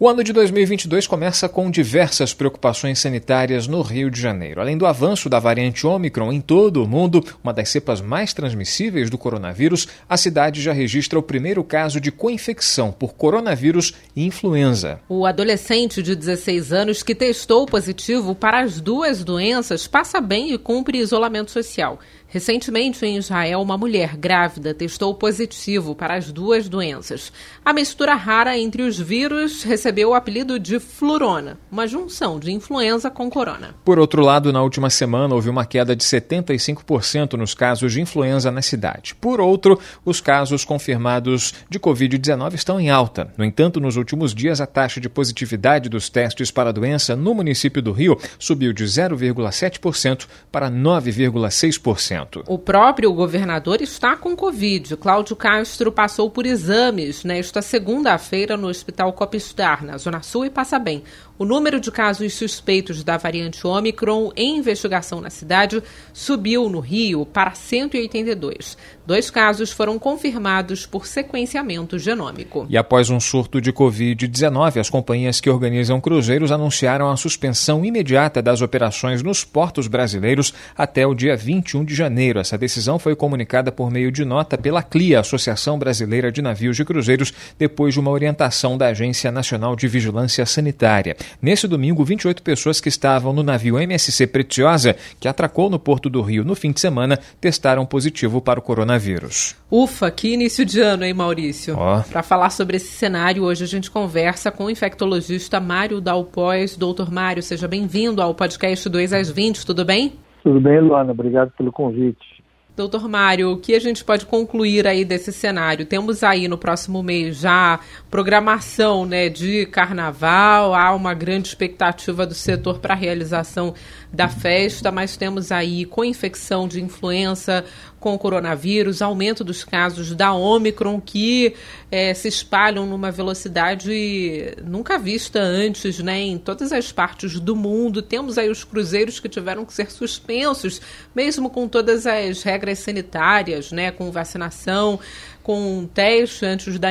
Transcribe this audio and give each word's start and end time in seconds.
O 0.00 0.08
ano 0.08 0.22
de 0.22 0.32
2022 0.32 1.08
começa 1.08 1.48
com 1.48 1.68
diversas 1.68 2.32
preocupações 2.32 3.00
sanitárias 3.00 3.66
no 3.66 3.82
Rio 3.82 4.08
de 4.08 4.20
Janeiro. 4.20 4.60
Além 4.60 4.78
do 4.78 4.86
avanço 4.86 5.28
da 5.28 5.40
variante 5.40 5.84
Omicron 5.84 6.32
em 6.32 6.40
todo 6.40 6.84
o 6.84 6.86
mundo, 6.86 7.20
uma 7.42 7.52
das 7.52 7.68
cepas 7.68 8.00
mais 8.00 8.32
transmissíveis 8.32 9.10
do 9.10 9.18
coronavírus, 9.18 9.88
a 10.08 10.16
cidade 10.16 10.62
já 10.62 10.72
registra 10.72 11.18
o 11.18 11.22
primeiro 11.22 11.64
caso 11.64 12.00
de 12.00 12.12
coinfecção 12.12 12.92
por 12.92 13.14
coronavírus 13.14 13.92
e 14.14 14.24
influenza. 14.24 15.00
O 15.08 15.26
adolescente 15.26 16.00
de 16.00 16.14
16 16.14 16.72
anos 16.72 17.02
que 17.02 17.12
testou 17.12 17.66
positivo 17.66 18.36
para 18.36 18.60
as 18.60 18.80
duas 18.80 19.24
doenças 19.24 19.88
passa 19.88 20.20
bem 20.20 20.52
e 20.52 20.58
cumpre 20.58 20.98
isolamento 20.98 21.50
social. 21.50 21.98
Recentemente, 22.30 23.04
em 23.06 23.16
Israel, 23.16 23.62
uma 23.62 23.78
mulher 23.78 24.14
grávida 24.14 24.74
testou 24.74 25.14
positivo 25.14 25.94
para 25.94 26.14
as 26.14 26.30
duas 26.30 26.68
doenças. 26.68 27.32
A 27.64 27.72
mistura 27.72 28.14
rara 28.14 28.56
entre 28.58 28.82
os 28.82 29.00
vírus 29.00 29.62
recebeu 29.62 29.87
o 30.06 30.14
apelido 30.14 30.58
de 30.58 30.78
flurona, 30.78 31.58
uma 31.70 31.86
junção 31.86 32.38
de 32.38 32.52
influenza 32.52 33.10
com 33.10 33.28
corona. 33.30 33.74
Por 33.84 33.98
outro 33.98 34.22
lado, 34.22 34.52
na 34.52 34.62
última 34.62 34.90
semana 34.90 35.34
houve 35.34 35.48
uma 35.48 35.64
queda 35.64 35.94
de 35.94 36.04
75% 36.04 37.34
nos 37.34 37.54
casos 37.54 37.92
de 37.92 38.00
influenza 38.00 38.50
na 38.50 38.62
cidade. 38.62 39.14
Por 39.14 39.40
outro, 39.40 39.78
os 40.04 40.20
casos 40.20 40.64
confirmados 40.64 41.54
de 41.68 41.78
Covid-19 41.78 42.54
estão 42.54 42.80
em 42.80 42.90
alta. 42.90 43.32
No 43.36 43.44
entanto, 43.44 43.80
nos 43.80 43.96
últimos 43.96 44.34
dias, 44.34 44.60
a 44.60 44.66
taxa 44.66 45.00
de 45.00 45.08
positividade 45.08 45.88
dos 45.88 46.08
testes 46.08 46.50
para 46.50 46.70
a 46.70 46.72
doença 46.72 47.16
no 47.16 47.34
município 47.34 47.82
do 47.82 47.92
Rio 47.92 48.18
subiu 48.38 48.72
de 48.72 48.84
0,7% 48.84 50.26
para 50.50 50.70
9,6%. 50.70 52.42
O 52.46 52.58
próprio 52.58 53.12
governador 53.12 53.80
está 53.80 54.16
com 54.16 54.36
Covid. 54.36 54.96
Cláudio 54.96 55.36
Castro 55.36 55.90
passou 55.92 56.30
por 56.30 56.46
exames 56.46 57.24
nesta 57.24 57.62
segunda-feira 57.62 58.56
no 58.56 58.68
Hospital 58.68 59.12
Copistar, 59.12 59.77
na 59.84 59.98
Zona 59.98 60.22
Sul, 60.22 60.46
e 60.46 60.50
passa 60.50 60.78
bem. 60.78 61.04
O 61.38 61.44
número 61.44 61.78
de 61.78 61.92
casos 61.92 62.34
suspeitos 62.34 63.04
da 63.04 63.16
variante 63.16 63.64
Omicron 63.64 64.32
em 64.34 64.56
investigação 64.56 65.20
na 65.20 65.30
cidade 65.30 65.80
subiu 66.12 66.68
no 66.68 66.80
Rio 66.80 67.24
para 67.24 67.54
182. 67.54 68.76
Dois 69.06 69.30
casos 69.30 69.70
foram 69.70 70.00
confirmados 70.00 70.84
por 70.84 71.06
sequenciamento 71.06 71.96
genômico. 71.96 72.66
E 72.68 72.76
após 72.76 73.08
um 73.08 73.20
surto 73.20 73.60
de 73.60 73.72
Covid-19, 73.72 74.80
as 74.80 74.90
companhias 74.90 75.40
que 75.40 75.48
organizam 75.48 76.00
cruzeiros 76.00 76.50
anunciaram 76.50 77.08
a 77.08 77.16
suspensão 77.16 77.84
imediata 77.84 78.42
das 78.42 78.60
operações 78.60 79.22
nos 79.22 79.44
portos 79.44 79.86
brasileiros 79.86 80.52
até 80.76 81.06
o 81.06 81.14
dia 81.14 81.36
21 81.36 81.84
de 81.84 81.94
janeiro. 81.94 82.40
Essa 82.40 82.58
decisão 82.58 82.98
foi 82.98 83.14
comunicada 83.14 83.70
por 83.70 83.92
meio 83.92 84.10
de 84.10 84.24
nota 84.24 84.58
pela 84.58 84.82
CLIA, 84.82 85.20
Associação 85.20 85.78
Brasileira 85.78 86.32
de 86.32 86.42
Navios 86.42 86.76
de 86.76 86.84
Cruzeiros, 86.84 87.32
depois 87.56 87.94
de 87.94 88.00
uma 88.00 88.10
orientação 88.10 88.76
da 88.76 88.88
Agência 88.88 89.30
Nacional 89.30 89.76
de 89.76 89.86
Vigilância 89.86 90.44
Sanitária. 90.44 91.16
Nesse 91.40 91.68
domingo, 91.68 92.04
28 92.04 92.42
pessoas 92.42 92.80
que 92.80 92.88
estavam 92.88 93.32
no 93.32 93.42
navio 93.42 93.78
MSC 93.78 94.26
Preciosa, 94.26 94.96
que 95.20 95.28
atracou 95.28 95.70
no 95.70 95.78
Porto 95.78 96.08
do 96.08 96.20
Rio 96.22 96.44
no 96.44 96.54
fim 96.54 96.72
de 96.72 96.80
semana, 96.80 97.18
testaram 97.40 97.84
positivo 97.86 98.40
para 98.40 98.58
o 98.58 98.62
coronavírus. 98.62 99.56
Ufa, 99.70 100.10
que 100.10 100.32
início 100.32 100.64
de 100.64 100.80
ano, 100.80 101.04
hein, 101.04 101.14
Maurício? 101.14 101.76
Oh. 101.78 102.02
Para 102.10 102.22
falar 102.22 102.50
sobre 102.50 102.76
esse 102.76 102.88
cenário, 102.88 103.44
hoje 103.44 103.64
a 103.64 103.66
gente 103.66 103.90
conversa 103.90 104.50
com 104.50 104.64
o 104.64 104.70
infectologista 104.70 105.60
Mário 105.60 106.00
Dalpós. 106.00 106.76
Doutor 106.76 107.10
Mário, 107.10 107.42
seja 107.42 107.68
bem-vindo 107.68 108.22
ao 108.22 108.34
podcast 108.34 108.88
2 108.88 109.12
às 109.12 109.30
20, 109.30 109.64
tudo 109.64 109.84
bem? 109.84 110.14
Tudo 110.42 110.60
bem, 110.60 110.80
Luana. 110.80 111.12
Obrigado 111.12 111.52
pelo 111.56 111.70
convite. 111.70 112.38
Doutor 112.78 113.08
Mário, 113.08 113.50
o 113.50 113.56
que 113.56 113.74
a 113.74 113.80
gente 113.80 114.04
pode 114.04 114.24
concluir 114.24 114.86
aí 114.86 115.04
desse 115.04 115.32
cenário? 115.32 115.84
Temos 115.84 116.22
aí 116.22 116.46
no 116.46 116.56
próximo 116.56 117.02
mês 117.02 117.36
já 117.36 117.80
programação 118.08 119.04
né, 119.04 119.28
de 119.28 119.66
carnaval, 119.66 120.72
há 120.72 120.94
uma 120.94 121.12
grande 121.12 121.48
expectativa 121.48 122.24
do 122.24 122.34
setor 122.34 122.78
para 122.78 122.94
a 122.94 122.96
realização 122.96 123.74
da 124.12 124.28
festa, 124.28 124.92
mas 124.92 125.16
temos 125.16 125.50
aí 125.50 125.84
com 125.86 126.04
infecção 126.04 126.68
de 126.68 126.80
influenza, 126.80 127.64
com 128.00 128.14
o 128.14 128.18
coronavírus, 128.18 129.02
aumento 129.02 129.42
dos 129.42 129.64
casos 129.64 130.14
da 130.14 130.32
Omicron 130.32 131.00
que 131.00 131.54
é, 131.90 132.14
se 132.14 132.28
espalham 132.28 132.86
numa 132.86 133.10
velocidade 133.10 134.54
nunca 134.64 134.98
vista 134.98 135.40
antes, 135.40 135.98
né, 135.98 136.20
em 136.20 136.38
todas 136.38 136.72
as 136.72 136.92
partes 136.92 137.40
do 137.40 137.56
mundo. 137.56 138.00
Temos 138.00 138.38
aí 138.38 138.48
os 138.48 138.64
cruzeiros 138.64 139.18
que 139.18 139.28
tiveram 139.28 139.64
que 139.64 139.72
ser 139.72 139.90
suspensos, 139.90 140.80
mesmo 141.14 141.50
com 141.50 141.66
todas 141.66 142.06
as 142.06 142.42
regras 142.42 142.78
sanitárias, 142.78 143.72
né, 143.72 143.90
com 143.90 144.10
vacinação, 144.12 145.00
com 145.42 145.88
teste 145.92 146.44
antes, 146.44 146.78
da, 146.78 146.90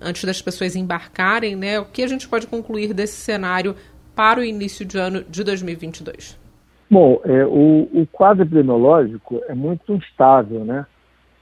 antes 0.00 0.24
das 0.24 0.40
pessoas 0.40 0.76
embarcarem, 0.76 1.56
né? 1.56 1.80
O 1.80 1.84
que 1.84 2.02
a 2.02 2.06
gente 2.06 2.28
pode 2.28 2.46
concluir 2.46 2.94
desse 2.94 3.16
cenário 3.16 3.74
para 4.14 4.40
o 4.40 4.44
início 4.44 4.84
de 4.84 4.96
ano 4.96 5.24
de 5.28 5.42
2022? 5.42 6.47
Bom, 6.90 7.20
é, 7.24 7.44
o, 7.44 7.88
o, 7.92 8.06
quadro 8.10 8.44
epidemiológico 8.44 9.42
é 9.46 9.54
muito 9.54 9.92
instável, 9.92 10.64
né? 10.64 10.86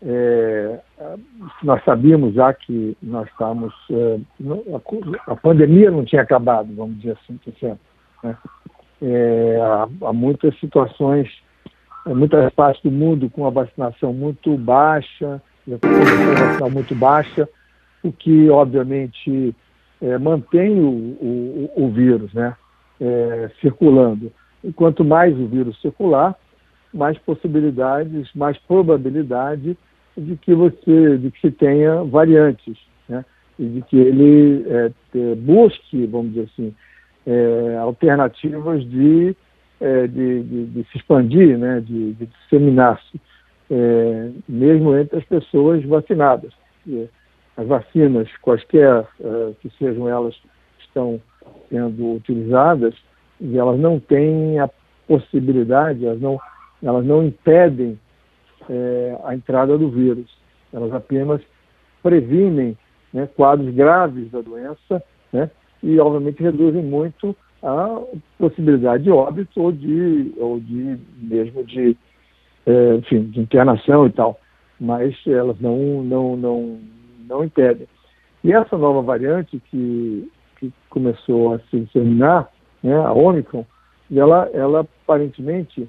É, 0.03 0.81
nós 1.62 1.83
sabíamos 1.84 2.34
já 2.34 2.53
que 2.53 2.97
nós 3.01 3.29
estávamos. 3.29 3.73
É, 3.91 4.19
a, 4.75 5.33
a, 5.33 5.37
pandemia 5.37 5.91
não 5.91 6.05
tinha 6.05 6.23
acabado, 6.23 6.75
vamos 6.75 6.99
dizer 6.99 7.17
assim, 7.23 7.39
tá 7.39 7.77
né? 8.25 8.37
É, 9.01 9.59
há, 9.62 9.89
há, 10.09 10.12
muitas 10.12 10.59
situações, 10.59 11.29
muitas 12.07 12.53
partes 12.53 12.83
do 12.83 12.91
mundo 12.91 13.31
com 13.31 13.47
a 13.47 13.51
vacinação 13.51 14.13
muito 14.13 14.57
baixa, 14.57 15.41
a 15.69 15.77
vacinação 15.87 16.71
muito 16.71 16.95
baixa, 16.95 17.49
o 18.03 18.11
que, 18.11 18.51
obviamente, 18.51 19.55
é, 20.01 20.19
mantém 20.19 20.81
o, 20.81 20.89
o, 20.89 21.73
o, 21.77 21.91
vírus 21.91 22.33
né? 22.34 22.57
É, 23.01 23.51
circulando. 23.61 24.33
E 24.66 24.72
quanto 24.72 25.04
mais 25.04 25.32
o 25.38 25.47
vírus 25.47 25.81
circular, 25.81 26.34
mais 26.93 27.16
possibilidades, 27.19 28.28
mais 28.34 28.59
probabilidade 28.59 29.78
de 30.16 30.37
que 30.38 30.53
você, 30.53 31.19
de 31.19 31.31
que 31.31 31.53
tenha 31.53 32.03
variantes, 32.03 32.77
né? 33.09 33.25
E 33.60 33.65
de 33.65 33.82
que 33.82 33.97
ele 33.97 34.66
é, 34.69 34.91
busque, 35.37 36.04
vamos 36.06 36.32
dizer 36.32 36.49
assim, 36.53 36.75
é, 37.25 37.77
alternativas 37.78 38.84
de, 38.91 39.37
é, 39.81 40.09
de, 40.09 40.43
de, 40.43 40.66
de, 40.66 40.84
se 40.91 40.98
expandir, 40.98 41.56
né? 41.56 41.81
De, 41.81 42.15
de 42.15 42.27
disseminar-se, 42.27 43.21
é, 43.71 44.31
mesmo 44.48 44.97
entre 44.97 45.16
as 45.16 45.25
pessoas 45.27 45.84
vacinadas. 45.84 46.53
As 47.56 47.69
vacinas, 47.69 48.28
quaisquer 48.43 49.06
é, 49.21 49.53
que 49.60 49.71
sejam 49.78 50.09
elas, 50.09 50.34
estão 50.81 51.21
sendo 51.69 52.15
utilizadas, 52.15 52.97
e 53.41 53.59
elas 53.59 53.79
não 53.79 53.99
têm 53.99 54.59
a 54.59 54.69
possibilidade, 55.07 56.07
elas 56.07 56.21
não, 56.21 56.41
elas 56.83 57.05
não 57.05 57.25
impedem 57.25 57.99
é, 58.69 59.19
a 59.25 59.35
entrada 59.35 59.77
do 59.77 59.91
vírus. 59.91 60.27
Elas 60.73 60.93
apenas 60.93 61.41
previnem 62.03 62.77
né, 63.13 63.29
quadros 63.37 63.75
graves 63.75 64.31
da 64.31 64.41
doença 64.41 65.03
né, 65.33 65.51
e, 65.83 65.99
obviamente, 65.99 66.43
reduzem 66.43 66.83
muito 66.83 67.37
a 67.63 68.01
possibilidade 68.39 69.05
de 69.05 69.11
óbito 69.11 69.61
ou 69.61 69.73
de, 69.73 70.33
ou 70.37 70.61
de 70.61 70.99
mesmo 71.17 71.65
de, 71.65 71.97
é, 72.67 72.95
enfim, 72.97 73.25
de 73.25 73.41
internação 73.41 74.07
e 74.07 74.11
tal. 74.11 74.39
Mas 74.79 75.17
elas 75.27 75.59
não, 75.60 76.03
não, 76.03 76.37
não, 76.37 76.81
não 77.27 77.45
impedem. 77.45 77.89
E 78.45 78.53
essa 78.53 78.77
nova 78.77 79.03
variante 79.03 79.60
que, 79.71 80.31
que 80.59 80.72
começou 80.91 81.55
a 81.55 81.59
se 81.71 81.81
disseminar, 81.81 82.49
né, 82.86 82.97
a 82.97 83.12
Omicron, 83.12 83.66
e 84.09 84.18
ela, 84.18 84.48
ela 84.54 84.80
aparentemente 84.80 85.88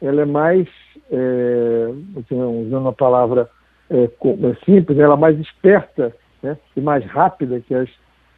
ela 0.00 0.22
é 0.22 0.24
mais, 0.24 0.66
é, 1.10 1.88
usando 2.30 2.88
a 2.88 2.92
palavra 2.92 3.48
é, 3.90 4.04
é, 4.04 4.64
simples, 4.64 4.98
ela 4.98 5.14
é 5.14 5.18
mais 5.18 5.38
esperta 5.38 6.14
né, 6.42 6.56
e 6.76 6.80
mais 6.80 7.04
rápida 7.04 7.60
que 7.60 7.74
as 7.74 7.88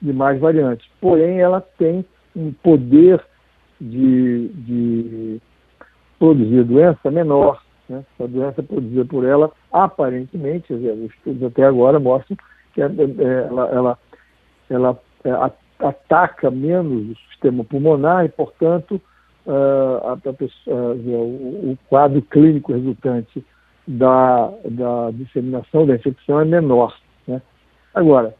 demais 0.03 0.41
variantes. 0.41 0.87
Porém, 1.01 1.41
ela 1.41 1.61
tem 1.79 2.05
um 2.35 2.53
poder 2.53 3.25
de, 3.81 4.49
de 4.49 5.41
produzir 6.19 6.65
doença 6.65 7.11
menor. 7.11 7.63
Né? 7.89 8.05
A 8.21 8.27
doença 8.27 8.63
produzida 8.63 9.05
por 9.05 9.25
ela, 9.25 9.51
aparentemente, 9.73 10.73
os 10.73 10.83
estudos 11.11 11.43
até 11.45 11.65
agora 11.65 11.99
mostram 11.99 12.37
que 12.75 12.83
ela, 12.83 12.95
ela, 13.73 13.99
ela, 14.69 15.01
ela 15.25 15.53
ataca 15.81 16.51
menos 16.51 17.17
sistema 17.37 17.65
pulmonar 17.65 18.25
e, 18.25 18.29
portanto, 18.29 19.01
uh, 19.47 20.09
a, 20.09 20.13
a 20.13 20.31
uh, 20.71 20.73
o, 21.07 21.73
o, 21.73 21.79
quadro 21.89 22.21
clínico 22.23 22.73
resultante 22.73 23.45
da, 23.87 24.51
da, 24.65 25.11
disseminação 25.13 25.87
da 25.87 25.95
infecção 25.95 26.41
é 26.41 26.45
menor. 26.45 26.97
Né? 27.27 27.41
Agora, 27.95 28.35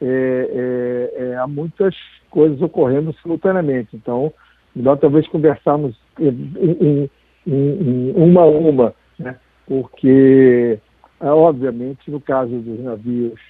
é, 0.00 1.10
é, 1.18 1.22
é, 1.22 1.36
há 1.36 1.46
muitas 1.46 1.94
coisas 2.30 2.60
ocorrendo 2.62 3.14
simultaneamente. 3.22 3.94
Então, 3.94 4.32
melhor 4.74 4.96
talvez 4.96 5.26
conversarmos 5.28 5.96
em, 6.18 6.52
em, 6.60 7.10
em, 7.46 8.12
uma 8.16 8.42
a 8.42 8.46
uma, 8.46 8.94
né? 9.18 9.36
porque, 9.66 10.78
é, 11.20 11.28
obviamente, 11.28 12.10
no 12.10 12.20
caso 12.20 12.56
dos 12.58 12.80
navios 12.80 13.40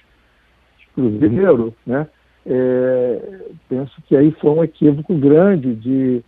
cruzeiros, 0.93 1.73
né? 1.85 2.07
É, 2.49 3.41
penso 3.67 4.01
que 4.07 4.15
aí 4.15 4.31
foi 4.39 4.51
um 4.51 4.63
equívoco 4.63 5.13
grande 5.15 5.75
de, 5.75 6.23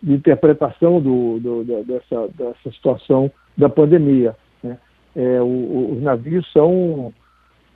de 0.00 0.12
interpretação 0.12 1.00
do, 1.00 1.40
do, 1.40 1.64
dessa, 1.84 2.28
dessa 2.28 2.70
situação 2.70 3.30
da 3.58 3.68
pandemia. 3.68 4.36
Né? 4.62 4.78
É, 5.16 5.42
o, 5.42 5.92
os 5.92 6.02
navios 6.02 6.50
são, 6.52 7.12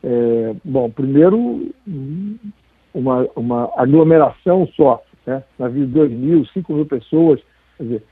é, 0.05 0.55
bom, 0.65 0.89
primeiro, 0.89 1.69
uma, 2.95 3.27
uma 3.35 3.73
aglomeração 3.77 4.69
só, 4.77 5.03
né? 5.27 5.43
navios 5.59 5.89
de 5.89 5.95
2 5.95 6.13
mil, 6.13 6.47
5 6.47 6.73
mil 6.73 6.87
pessoas, 6.87 7.41
quer 7.77 7.83
dizer, 7.83 8.03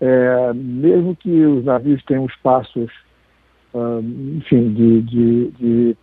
é, 0.00 0.52
mesmo 0.54 1.14
que 1.14 1.44
os 1.44 1.64
navios 1.66 2.02
tenham 2.04 2.24
espaços, 2.24 2.90
enfim, 4.36 4.72
de, 4.72 5.02
de, 5.02 5.50
de 5.52 5.96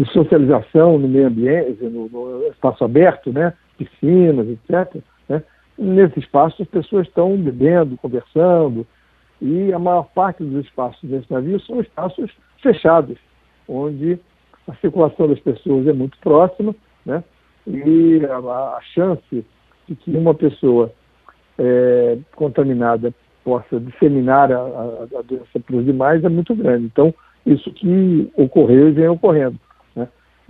de 0.00 0.10
socialização 0.12 0.98
no 0.98 1.06
meio 1.06 1.26
ambiente, 1.26 1.84
no, 1.84 2.08
no 2.08 2.46
espaço 2.46 2.82
aberto, 2.82 3.30
né? 3.30 3.52
piscinas, 3.76 4.48
etc. 4.48 5.02
Né? 5.28 5.42
Nesse 5.76 6.20
espaço 6.20 6.62
as 6.62 6.68
pessoas 6.68 7.06
estão 7.06 7.36
bebendo, 7.36 7.98
conversando, 7.98 8.86
e 9.42 9.70
a 9.70 9.78
maior 9.78 10.04
parte 10.14 10.42
dos 10.42 10.64
espaços 10.64 11.06
desse 11.06 11.30
navio 11.30 11.60
são 11.60 11.82
espaços 11.82 12.30
fechados, 12.62 13.18
onde 13.68 14.18
a 14.66 14.74
circulação 14.76 15.28
das 15.28 15.40
pessoas 15.40 15.86
é 15.86 15.92
muito 15.92 16.16
próxima, 16.20 16.74
né? 17.04 17.22
e 17.66 18.22
a, 18.24 18.38
a 18.38 18.80
chance 18.94 19.44
de 19.86 19.94
que 19.96 20.16
uma 20.16 20.32
pessoa 20.32 20.90
é, 21.58 22.16
contaminada 22.34 23.12
possa 23.44 23.78
disseminar 23.78 24.50
a, 24.50 24.60
a, 24.60 25.18
a 25.18 25.22
doença 25.22 25.60
para 25.60 25.76
os 25.76 25.84
demais 25.84 26.24
é 26.24 26.28
muito 26.30 26.54
grande. 26.54 26.86
Então, 26.86 27.12
isso 27.44 27.70
que 27.72 28.30
ocorreu 28.34 28.88
e 28.88 28.92
vem 28.92 29.08
ocorrendo 29.08 29.58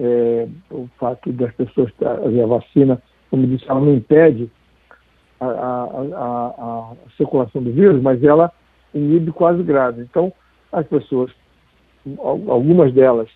é, 0.01 0.49
o 0.71 0.89
fato 0.99 1.31
das 1.33 1.53
pessoas 1.55 1.93
a 2.03 2.47
vacina, 2.47 3.01
como 3.31 3.47
disse, 3.47 3.65
ela 3.69 3.81
não 3.81 3.95
impede 3.95 4.51
a, 5.39 5.47
a, 5.47 5.85
a, 5.85 6.47
a, 6.59 6.93
circulação 7.19 7.63
do 7.63 7.71
vírus, 7.71 8.01
mas 8.01 8.25
ela 8.25 8.51
inibe 8.95 9.31
quase 9.31 9.63
grave. 9.63 10.03
Então, 10.03 10.33
as 10.73 10.87
pessoas, 10.87 11.31
algumas 12.19 12.93
delas, 12.95 13.29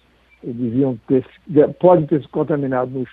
deviam 0.43 0.99
ter, 1.07 1.25
podem 1.79 2.07
ter 2.07 2.23
se 2.23 2.29
contaminado 2.29 2.91
nos, 2.91 3.09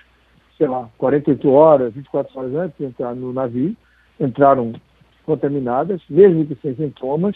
sei 0.58 0.68
lá, 0.68 0.90
48 0.98 1.50
horas, 1.50 1.94
24 1.94 2.40
horas 2.40 2.56
antes 2.56 2.78
de 2.78 2.86
entrar 2.86 3.14
no 3.14 3.34
navio, 3.34 3.76
entraram 4.20 4.74
contaminadas, 5.26 6.02
mesmo 6.10 6.46
que 6.46 6.56
sem 6.62 6.76
sintomas, 6.76 7.36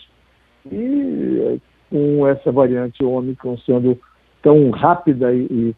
e 0.72 1.60
com 1.90 2.28
essa 2.28 2.52
variante 2.52 3.04
Ômicron 3.04 3.58
sendo 3.60 4.00
tão 4.42 4.70
rápida 4.72 5.34
e, 5.34 5.46
e 5.50 5.76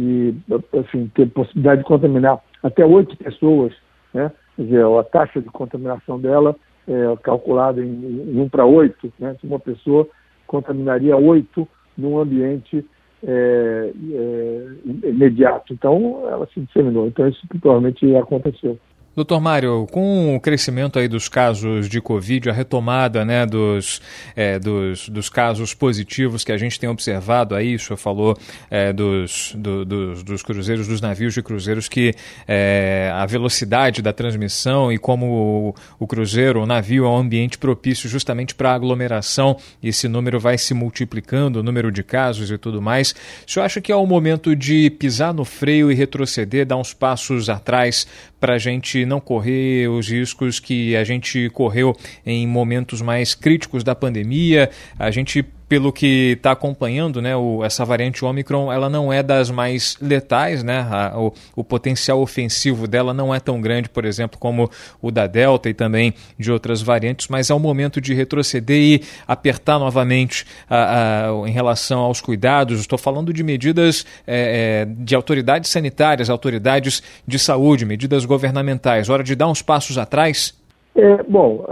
e 0.00 0.34
assim, 0.78 1.10
ter 1.14 1.28
possibilidade 1.28 1.82
de 1.82 1.86
contaminar 1.86 2.40
até 2.62 2.86
oito 2.86 3.14
pessoas, 3.18 3.74
né? 4.14 4.32
Quer 4.56 4.62
dizer, 4.62 4.84
a 4.84 5.04
taxa 5.04 5.42
de 5.42 5.48
contaminação 5.50 6.18
dela 6.18 6.56
é 6.88 7.16
calculada 7.22 7.84
em, 7.84 8.40
1 8.40 8.48
para 8.48 8.64
8, 8.64 9.12
né? 9.18 9.36
Uma 9.44 9.60
pessoa 9.60 10.08
contaminaria 10.46 11.14
oito 11.16 11.68
num 11.98 12.18
ambiente 12.18 12.84
é, 13.22 13.92
é, 14.12 15.08
imediato. 15.08 15.74
Então, 15.74 16.22
ela 16.30 16.48
se 16.54 16.60
disseminou. 16.60 17.06
Então, 17.06 17.28
isso 17.28 17.46
provavelmente 17.60 18.16
aconteceu. 18.16 18.78
Doutor 19.16 19.40
Mário, 19.40 19.88
com 19.90 20.36
o 20.36 20.40
crescimento 20.40 20.96
aí 20.96 21.08
dos 21.08 21.28
casos 21.28 21.88
de 21.88 22.00
Covid, 22.00 22.48
a 22.48 22.52
retomada 22.52 23.24
né, 23.24 23.44
dos, 23.44 24.00
é, 24.36 24.56
dos, 24.56 25.08
dos, 25.08 25.28
casos 25.28 25.74
positivos 25.74 26.44
que 26.44 26.52
a 26.52 26.56
gente 26.56 26.78
tem 26.78 26.88
observado 26.88 27.56
aí, 27.56 27.74
o 27.74 27.78
senhor 27.78 27.96
falou 27.96 28.38
é, 28.70 28.92
dos, 28.92 29.52
do, 29.58 29.84
dos, 29.84 30.22
dos, 30.22 30.42
cruzeiros, 30.44 30.86
dos 30.86 31.00
navios 31.00 31.34
de 31.34 31.42
cruzeiros, 31.42 31.88
que 31.88 32.14
é, 32.46 33.10
a 33.12 33.26
velocidade 33.26 34.00
da 34.00 34.12
transmissão 34.12 34.92
e 34.92 34.96
como 34.96 35.74
o, 35.98 36.04
o, 36.04 36.06
cruzeiro, 36.06 36.62
o 36.62 36.66
navio 36.66 37.04
é 37.04 37.08
um 37.08 37.16
ambiente 37.16 37.58
propício 37.58 38.08
justamente 38.08 38.54
para 38.54 38.72
aglomeração, 38.72 39.56
esse 39.82 40.06
número 40.06 40.38
vai 40.38 40.56
se 40.56 40.72
multiplicando, 40.72 41.58
o 41.58 41.62
número 41.64 41.90
de 41.90 42.04
casos 42.04 42.48
e 42.48 42.56
tudo 42.56 42.80
mais. 42.80 43.10
O 43.44 43.50
senhor 43.50 43.66
acha 43.66 43.80
que 43.80 43.90
é 43.90 43.96
o 43.96 44.06
momento 44.06 44.54
de 44.54 44.88
pisar 44.88 45.34
no 45.34 45.44
freio 45.44 45.90
e 45.90 45.96
retroceder, 45.96 46.64
dar 46.64 46.76
uns 46.76 46.94
passos 46.94 47.48
atrás 47.48 48.06
para 48.38 48.54
a 48.54 48.58
gente 48.58 48.99
não 49.04 49.20
correr 49.20 49.88
os 49.88 50.08
riscos 50.08 50.58
que 50.60 50.96
a 50.96 51.04
gente 51.04 51.48
correu 51.50 51.96
em 52.24 52.46
momentos 52.46 53.00
mais 53.00 53.34
críticos 53.34 53.82
da 53.84 53.94
pandemia. 53.94 54.70
A 54.98 55.10
gente 55.10 55.44
pelo 55.70 55.92
que 55.92 56.32
está 56.32 56.50
acompanhando, 56.50 57.22
né, 57.22 57.36
o, 57.36 57.62
essa 57.64 57.84
variante 57.84 58.24
Omicron, 58.24 58.72
ela 58.72 58.90
não 58.90 59.12
é 59.12 59.22
das 59.22 59.52
mais 59.52 59.96
letais, 60.02 60.64
né, 60.64 60.84
a, 60.90 61.16
o, 61.16 61.32
o, 61.54 61.62
potencial 61.62 62.20
ofensivo 62.20 62.88
dela 62.88 63.14
não 63.14 63.32
é 63.32 63.38
tão 63.38 63.60
grande, 63.60 63.88
por 63.88 64.04
exemplo, 64.04 64.36
como 64.36 64.68
o 65.00 65.12
da 65.12 65.28
Delta 65.28 65.70
e 65.70 65.74
também 65.74 66.12
de 66.36 66.50
outras 66.50 66.82
variantes, 66.82 67.28
mas 67.28 67.50
é 67.50 67.54
o 67.54 67.60
momento 67.60 68.00
de 68.00 68.12
retroceder 68.12 68.76
e 68.76 69.00
apertar 69.28 69.78
novamente 69.78 70.44
a, 70.68 71.28
a, 71.28 71.48
em 71.48 71.52
relação 71.52 72.00
aos 72.00 72.20
cuidados. 72.20 72.80
Estou 72.80 72.98
falando 72.98 73.32
de 73.32 73.44
medidas 73.44 74.04
é, 74.26 74.82
é, 74.82 74.84
de 74.84 75.14
autoridades 75.14 75.70
sanitárias, 75.70 76.28
autoridades 76.28 77.00
de 77.24 77.38
saúde, 77.38 77.86
medidas 77.86 78.24
governamentais. 78.24 79.08
Hora 79.08 79.22
de 79.22 79.36
dar 79.36 79.46
uns 79.46 79.62
passos 79.62 79.96
atrás? 79.98 80.52
É, 80.96 81.22
bom, 81.22 81.64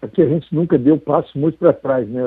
aqui 0.00 0.22
a 0.22 0.26
gente 0.26 0.46
nunca 0.50 0.78
deu 0.78 0.96
passo 0.96 1.38
muito 1.38 1.58
para 1.58 1.74
trás, 1.74 2.08
né? 2.08 2.22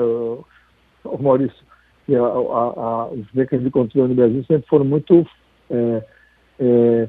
Maurício, 1.20 1.64
que 2.06 2.14
a, 2.14 2.20
a, 2.20 3.06
os 3.06 3.32
mecanismos 3.32 3.64
de 3.64 3.70
controle 3.70 4.08
no 4.08 4.14
Brasil 4.14 4.44
sempre 4.44 4.68
foram 4.68 4.84
muito 4.84 5.26
é, 5.70 6.02
é, 6.58 7.08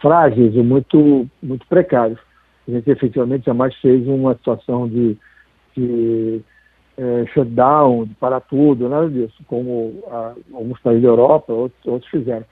frágeis 0.00 0.54
e 0.54 0.62
muito, 0.62 1.28
muito 1.42 1.66
precários. 1.66 2.18
A 2.66 2.70
gente 2.70 2.90
efetivamente 2.90 3.46
jamais 3.46 3.74
fez 3.76 4.06
uma 4.06 4.34
situação 4.34 4.88
de, 4.88 5.16
de 5.76 6.40
é, 6.96 7.26
shutdown, 7.26 8.06
de 8.06 8.14
parar 8.14 8.40
tudo, 8.40 8.88
nada 8.88 9.08
disso, 9.08 9.42
como 9.46 10.02
a, 10.08 10.34
alguns 10.52 10.80
países 10.80 11.02
da 11.02 11.08
Europa, 11.08 11.52
outros, 11.52 11.86
outros 11.86 12.10
fizeram. 12.10 12.44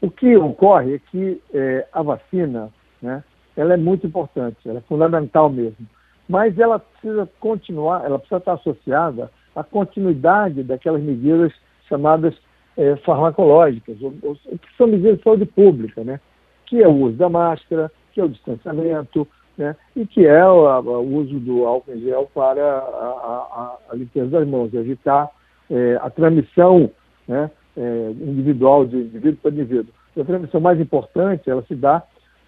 O 0.00 0.10
que 0.10 0.36
ocorre 0.36 0.94
é 0.94 0.98
que 1.10 1.40
é, 1.52 1.86
a 1.92 2.02
vacina, 2.02 2.70
né, 3.00 3.22
ela 3.56 3.74
é 3.74 3.76
muito 3.76 4.06
importante, 4.06 4.56
ela 4.66 4.78
é 4.78 4.82
fundamental 4.82 5.50
mesmo, 5.50 5.86
mas 6.28 6.58
ela 6.58 6.78
precisa 6.78 7.28
continuar, 7.38 8.04
ela 8.04 8.18
precisa 8.18 8.38
estar 8.38 8.54
associada 8.54 9.30
a 9.54 9.62
continuidade 9.62 10.62
daquelas 10.62 11.02
medidas 11.02 11.52
chamadas 11.88 12.34
é, 12.76 12.96
farmacológicas, 12.96 14.00
ou, 14.00 14.14
ou, 14.22 14.34
que 14.34 14.76
são 14.76 14.86
medidas 14.86 15.18
de 15.18 15.22
saúde 15.22 15.44
pública, 15.44 16.02
né? 16.02 16.20
que 16.66 16.82
é 16.82 16.88
o 16.88 16.92
uso 16.92 17.16
da 17.16 17.28
máscara, 17.28 17.90
que 18.12 18.20
é 18.20 18.24
o 18.24 18.28
distanciamento, 18.28 19.28
né? 19.58 19.76
e 19.94 20.06
que 20.06 20.26
é 20.26 20.44
o, 20.46 20.66
a, 20.66 20.80
o 20.80 21.16
uso 21.16 21.38
do 21.38 21.66
álcool 21.66 21.92
em 21.92 22.00
gel 22.00 22.30
para 22.32 22.62
a, 22.62 22.78
a, 22.78 23.78
a 23.90 23.94
limpeza 23.94 24.30
das 24.30 24.48
mãos, 24.48 24.72
evitar 24.72 25.30
é, 25.70 25.98
a 26.00 26.08
transmissão 26.08 26.90
né? 27.28 27.50
é, 27.76 28.10
individual 28.10 28.86
de 28.86 28.96
indivíduo 28.96 29.38
para 29.42 29.50
indivíduo. 29.50 29.92
A 30.18 30.24
transmissão 30.24 30.60
mais 30.60 30.80
importante, 30.80 31.48
ela 31.48 31.62
se 31.62 31.74
dá 31.74 32.02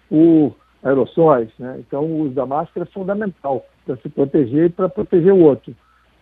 por 0.09 0.55
aerossóis, 0.83 1.49
né? 1.57 1.77
então 1.79 2.03
o 2.03 2.21
uso 2.21 2.33
da 2.35 2.45
máscara 2.45 2.87
é 2.87 2.93
fundamental 2.93 3.65
para 3.85 3.95
se 3.97 4.09
proteger 4.09 4.65
e 4.65 4.69
para 4.69 4.89
proteger 4.89 5.33
o 5.33 5.39
outro. 5.39 5.75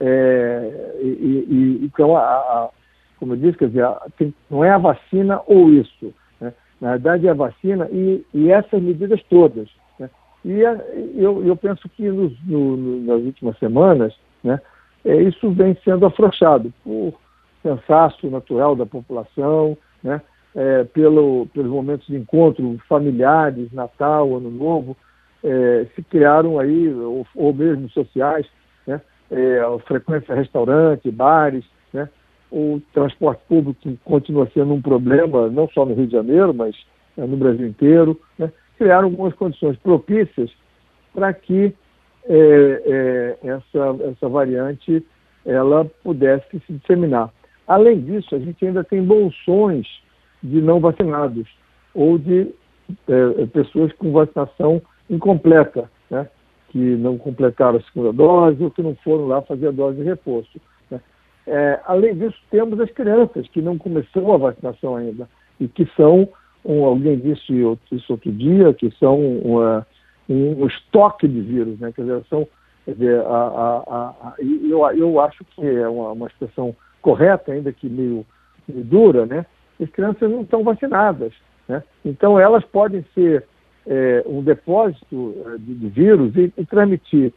É, 0.05 0.97
e, 1.01 1.45
e, 1.49 1.85
então, 1.85 2.17
a, 2.17 2.21
a, 2.21 2.69
como 3.17 3.33
eu 3.33 3.37
disse, 3.37 3.57
quer 3.57 3.69
dizer, 3.69 3.87
tem, 4.17 4.33
não 4.51 4.61
é 4.61 4.69
a 4.69 4.77
vacina 4.77 5.39
ou 5.47 5.69
isso. 5.69 6.13
Né? 6.41 6.53
Na 6.81 6.91
verdade, 6.91 7.25
é 7.25 7.31
a 7.31 7.35
vacina 7.35 7.87
e, 7.89 8.25
e 8.33 8.51
essas 8.51 8.81
medidas 8.81 9.23
todas. 9.29 9.69
Né? 9.97 10.09
E 10.43 10.65
a, 10.65 10.73
eu, 11.15 11.45
eu 11.45 11.55
penso 11.55 11.87
que 11.87 12.03
nos, 12.09 12.33
no, 12.45 12.99
nas 13.05 13.21
últimas 13.21 13.57
semanas, 13.59 14.13
né, 14.43 14.59
é, 15.05 15.21
isso 15.21 15.49
vem 15.51 15.77
sendo 15.85 16.05
afrouxado 16.05 16.73
por 16.83 17.13
cansaço 17.63 18.29
natural 18.29 18.75
da 18.75 18.85
população, 18.85 19.77
né, 20.03 20.21
é, 20.53 20.83
pelo, 20.83 21.47
pelos 21.53 21.71
momentos 21.71 22.07
de 22.07 22.17
encontro 22.17 22.77
familiares, 22.89 23.71
Natal, 23.71 24.35
Ano 24.35 24.51
Novo, 24.51 24.97
é, 25.41 25.87
se 25.95 26.03
criaram 26.03 26.59
aí, 26.59 26.93
ou, 26.93 27.25
ou 27.33 27.53
mesmo 27.53 27.89
sociais, 27.89 28.45
é, 29.31 29.59
a 29.59 29.79
frequência 29.79 30.35
restaurante, 30.35 31.09
bares, 31.11 31.65
né? 31.91 32.09
o 32.51 32.81
transporte 32.93 33.41
público 33.47 33.79
continua 34.03 34.49
sendo 34.53 34.73
um 34.73 34.81
problema, 34.81 35.49
não 35.49 35.67
só 35.69 35.85
no 35.85 35.95
Rio 35.95 36.07
de 36.07 36.13
Janeiro, 36.13 36.53
mas 36.53 36.75
é, 37.17 37.25
no 37.25 37.37
Brasil 37.37 37.67
inteiro, 37.67 38.19
né? 38.37 38.51
criaram 38.77 39.05
algumas 39.05 39.33
condições 39.33 39.77
propícias 39.77 40.51
para 41.13 41.33
que 41.33 41.73
é, 42.25 43.37
essa, 43.43 44.03
essa 44.09 44.29
variante 44.29 45.05
ela 45.45 45.85
pudesse 46.03 46.59
se 46.65 46.73
disseminar. 46.73 47.29
Além 47.67 47.99
disso, 48.01 48.35
a 48.35 48.39
gente 48.39 48.65
ainda 48.65 48.83
tem 48.83 49.03
bolsões 49.03 49.87
de 50.41 50.61
não 50.61 50.79
vacinados 50.79 51.47
ou 51.93 52.17
de 52.17 52.53
pessoas 53.51 53.91
com 53.93 54.11
vacinação 54.11 54.81
incompleta, 55.09 55.89
né? 56.09 56.27
Que 56.73 56.79
não 56.79 57.19
completaram 57.19 57.77
a 57.77 57.81
segunda 57.83 58.11
dose 58.11 58.63
ou 58.63 58.71
que 58.71 58.81
não 58.81 58.95
foram 58.95 59.27
lá 59.27 59.43
fazer 59.43 59.67
a 59.67 59.71
dose 59.71 59.97
de 59.99 60.03
reforço. 60.03 60.59
Né? 60.89 60.99
É, 61.45 61.79
além 61.85 62.15
disso, 62.15 62.35
temos 62.49 62.79
as 62.79 62.89
crianças 62.89 63.47
que 63.49 63.61
não 63.61 63.77
começou 63.77 64.33
a 64.33 64.37
vacinação 64.37 64.95
ainda 64.95 65.29
e 65.59 65.67
que 65.67 65.85
são, 65.95 66.27
um, 66.65 66.83
alguém 66.83 67.19
disse 67.19 67.53
isso 67.91 68.13
outro 68.13 68.31
dia, 68.31 68.73
que 68.73 68.89
são 68.97 69.19
uma, 69.19 69.85
um, 70.27 70.63
um, 70.63 70.65
estoque 70.65 71.27
de 71.27 71.41
vírus, 71.41 71.79
né? 71.79 71.91
quer 71.95 72.01
dizer, 72.01 72.23
são, 72.27 72.47
quer 72.85 72.93
dizer, 72.93 73.19
a, 73.19 73.21
a, 73.21 74.09
a, 74.09 74.35
eu, 74.39 74.79
eu 74.97 75.19
acho 75.21 75.45
que 75.45 75.63
é 75.63 75.87
uma, 75.87 76.13
uma 76.13 76.27
expressão 76.27 76.75
correta, 77.03 77.51
ainda 77.51 77.71
que 77.71 77.87
meio, 77.87 78.25
meio 78.67 78.83
dura, 78.83 79.27
né? 79.27 79.45
as 79.79 79.91
crianças 79.91 80.27
não 80.31 80.41
estão 80.41 80.63
vacinadas. 80.63 81.33
Né? 81.67 81.83
Então, 82.03 82.39
elas 82.39 82.65
podem 82.65 83.05
ser 83.13 83.45
é, 83.87 84.23
um 84.25 84.41
depósito 84.41 85.35
é, 85.45 85.57
de, 85.57 85.75
de 85.75 85.87
vírus 85.89 86.35
e, 86.35 86.53
e 86.57 86.65
transmitir 86.65 87.33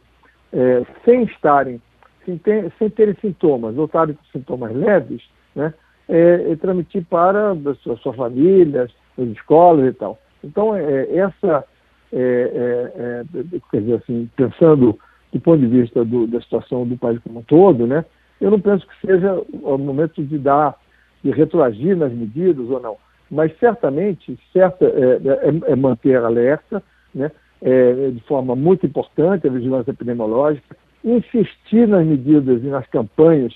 é, 0.53 0.85
sem 1.03 1.23
estarem, 1.23 1.81
sem, 2.25 2.37
ter, 2.37 2.71
sem 2.77 2.89
terem 2.89 3.15
sintomas, 3.21 3.77
ou 3.77 3.85
estarem 3.85 4.15
com 4.15 4.23
sintomas 4.31 4.75
leves, 4.75 5.23
né? 5.55 5.73
É, 6.09 6.51
e 6.51 6.55
transmitir 6.55 7.03
para 7.09 7.51
as 7.51 7.77
suas, 7.79 7.99
suas 7.99 8.15
famílias, 8.15 8.89
as 9.17 9.27
escolas 9.27 9.89
e 9.89 9.93
tal. 9.93 10.17
Então, 10.41 10.73
é, 10.73 11.17
essa, 11.17 11.65
é, 12.13 13.23
quer 13.69 13.81
dizer 13.81 13.95
assim, 13.95 14.29
pensando 14.37 14.97
do 15.33 15.41
ponto 15.41 15.59
de 15.59 15.67
vista 15.67 16.05
do, 16.05 16.25
da 16.25 16.39
situação 16.39 16.87
do 16.87 16.97
país 16.97 17.19
como 17.19 17.39
um 17.39 17.43
todo, 17.43 17.85
né? 17.85 18.05
Eu 18.39 18.51
não 18.51 18.59
penso 18.59 18.87
que 18.87 19.07
seja 19.07 19.41
o 19.51 19.77
momento 19.77 20.23
de 20.23 20.37
dar, 20.37 20.75
de 21.21 21.31
retroagir 21.31 21.97
nas 21.97 22.13
medidas 22.13 22.69
ou 22.69 22.79
não 22.79 22.97
mas 23.29 23.51
certamente 23.59 24.37
certa, 24.53 24.85
é, 24.85 25.69
é, 25.69 25.71
é 25.71 25.75
manter 25.75 26.17
alerta, 26.17 26.81
né, 27.13 27.31
é, 27.61 28.11
de 28.11 28.19
forma 28.21 28.55
muito 28.55 28.85
importante 28.85 29.47
a 29.47 29.51
vigilância 29.51 29.91
epidemiológica, 29.91 30.75
insistir 31.03 31.87
nas 31.87 32.05
medidas 32.05 32.63
e 32.63 32.67
nas 32.67 32.85
campanhas 32.87 33.53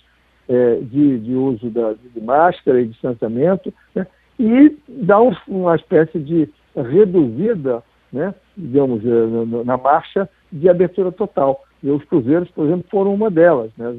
é, 0.49 0.75
de, 0.81 1.19
de, 1.19 1.33
uso 1.33 1.69
da, 1.69 1.93
de 1.93 2.21
máscara 2.21 2.81
e 2.81 2.87
distanciamento, 2.87 3.73
né, 3.95 4.07
e 4.39 4.77
dar 4.87 5.21
um, 5.21 5.35
uma 5.47 5.75
espécie 5.75 6.19
de 6.19 6.49
reduzida, 6.75 7.83
né, 8.11 8.33
digamos, 8.57 9.03
é, 9.05 9.63
na 9.65 9.77
marcha 9.77 10.29
de 10.51 10.67
abertura 10.69 11.11
total. 11.11 11.63
E 11.83 11.89
os 11.89 12.03
cruzeiros, 12.05 12.49
por 12.51 12.65
exemplo, 12.65 12.85
foram 12.89 13.13
uma 13.13 13.29
delas. 13.29 13.71
Né, 13.77 13.95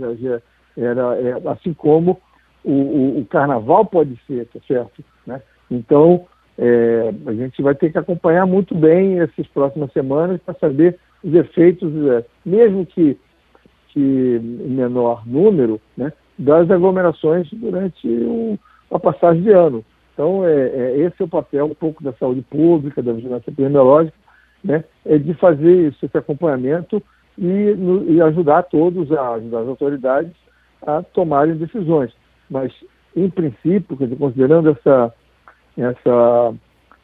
era, 0.76 1.16
é, 1.20 1.48
assim 1.48 1.74
como 1.74 2.20
o, 2.64 2.72
o, 2.72 3.20
o, 3.20 3.26
carnaval 3.26 3.84
pode 3.84 4.18
ser, 4.26 4.46
tá 4.46 4.60
certo? 4.66 5.04
Né? 5.26 5.42
Então, 5.72 6.26
é, 6.58 7.14
a 7.26 7.32
gente 7.32 7.62
vai 7.62 7.74
ter 7.74 7.90
que 7.90 7.98
acompanhar 7.98 8.46
muito 8.46 8.74
bem 8.74 9.20
essas 9.20 9.46
próximas 9.48 9.90
semanas 9.92 10.40
para 10.44 10.54
saber 10.54 10.98
os 11.24 11.32
efeitos, 11.34 11.90
é, 12.08 12.24
mesmo 12.44 12.84
que, 12.84 13.18
que 13.88 14.00
em 14.00 14.70
menor 14.70 15.26
número, 15.26 15.80
né, 15.96 16.12
das 16.38 16.70
aglomerações 16.70 17.48
durante 17.52 18.06
o, 18.06 18.58
a 18.90 18.98
passagem 18.98 19.42
de 19.42 19.50
ano. 19.50 19.84
Então, 20.12 20.46
é, 20.46 20.52
é, 20.52 20.98
esse 21.00 21.22
é 21.22 21.24
o 21.24 21.28
papel 21.28 21.66
um 21.66 21.74
pouco 21.74 22.02
da 22.04 22.12
saúde 22.12 22.42
pública, 22.42 23.02
da 23.02 23.12
vigilância 23.12 23.50
epidemiológica, 23.50 24.16
né, 24.62 24.84
é 25.06 25.16
de 25.18 25.32
fazer 25.34 25.88
isso, 25.88 26.04
esse 26.04 26.18
acompanhamento 26.18 27.02
e, 27.38 27.74
no, 27.74 28.10
e 28.12 28.20
ajudar 28.20 28.64
todos, 28.64 29.10
a, 29.10 29.34
ajudar 29.34 29.60
as 29.60 29.68
autoridades 29.68 30.32
a 30.86 31.02
tomarem 31.02 31.56
decisões. 31.56 32.12
Mas, 32.50 32.72
em 33.16 33.30
princípio, 33.30 33.96
considerando 34.18 34.70
essa 34.70 35.12
essa, 35.76 36.54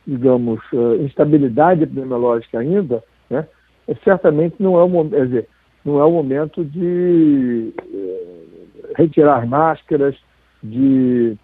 digamos, 0.06 0.60
uh, 0.72 0.96
instabilidade 1.02 1.82
epidemiológica 1.82 2.58
ainda, 2.58 3.02
né, 3.28 3.46
é, 3.87 3.94
certamente 4.04 4.56
não 4.58 4.78
é 4.78 4.82
o 4.82 4.88
momento, 4.88 5.26
dizer, 5.26 5.48
não 5.84 6.00
é 6.00 6.04
o 6.04 6.10
momento 6.10 6.64
de 6.64 7.72
uh, 7.78 8.92
retirar 8.96 9.46
máscaras, 9.46 10.16
de, 10.62 11.37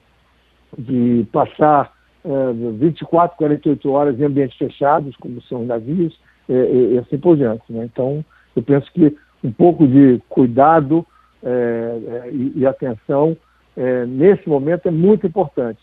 de 0.76 1.26
passar 1.32 1.92
uh, 2.24 2.72
24, 2.72 3.36
48 3.36 3.90
horas 3.90 4.18
em 4.18 4.24
ambientes 4.24 4.58
fechados, 4.58 5.16
como 5.16 5.40
são 5.42 5.62
os 5.62 5.68
navios, 5.68 6.18
e, 6.48 6.94
e 6.94 6.98
assim 6.98 7.16
por 7.16 7.36
diante. 7.36 7.64
Né? 7.70 7.84
Então, 7.84 8.24
eu 8.54 8.62
penso 8.62 8.90
que 8.92 9.16
um 9.42 9.52
pouco 9.52 9.86
de 9.86 10.20
cuidado 10.28 11.06
é, 11.42 12.30
e, 12.32 12.52
e, 12.56 12.66
atenção 12.66 13.36
é, 13.76 14.06
nesse 14.06 14.48
momento 14.48 14.86
é 14.86 14.90
muito 14.90 15.26
importante 15.26 15.78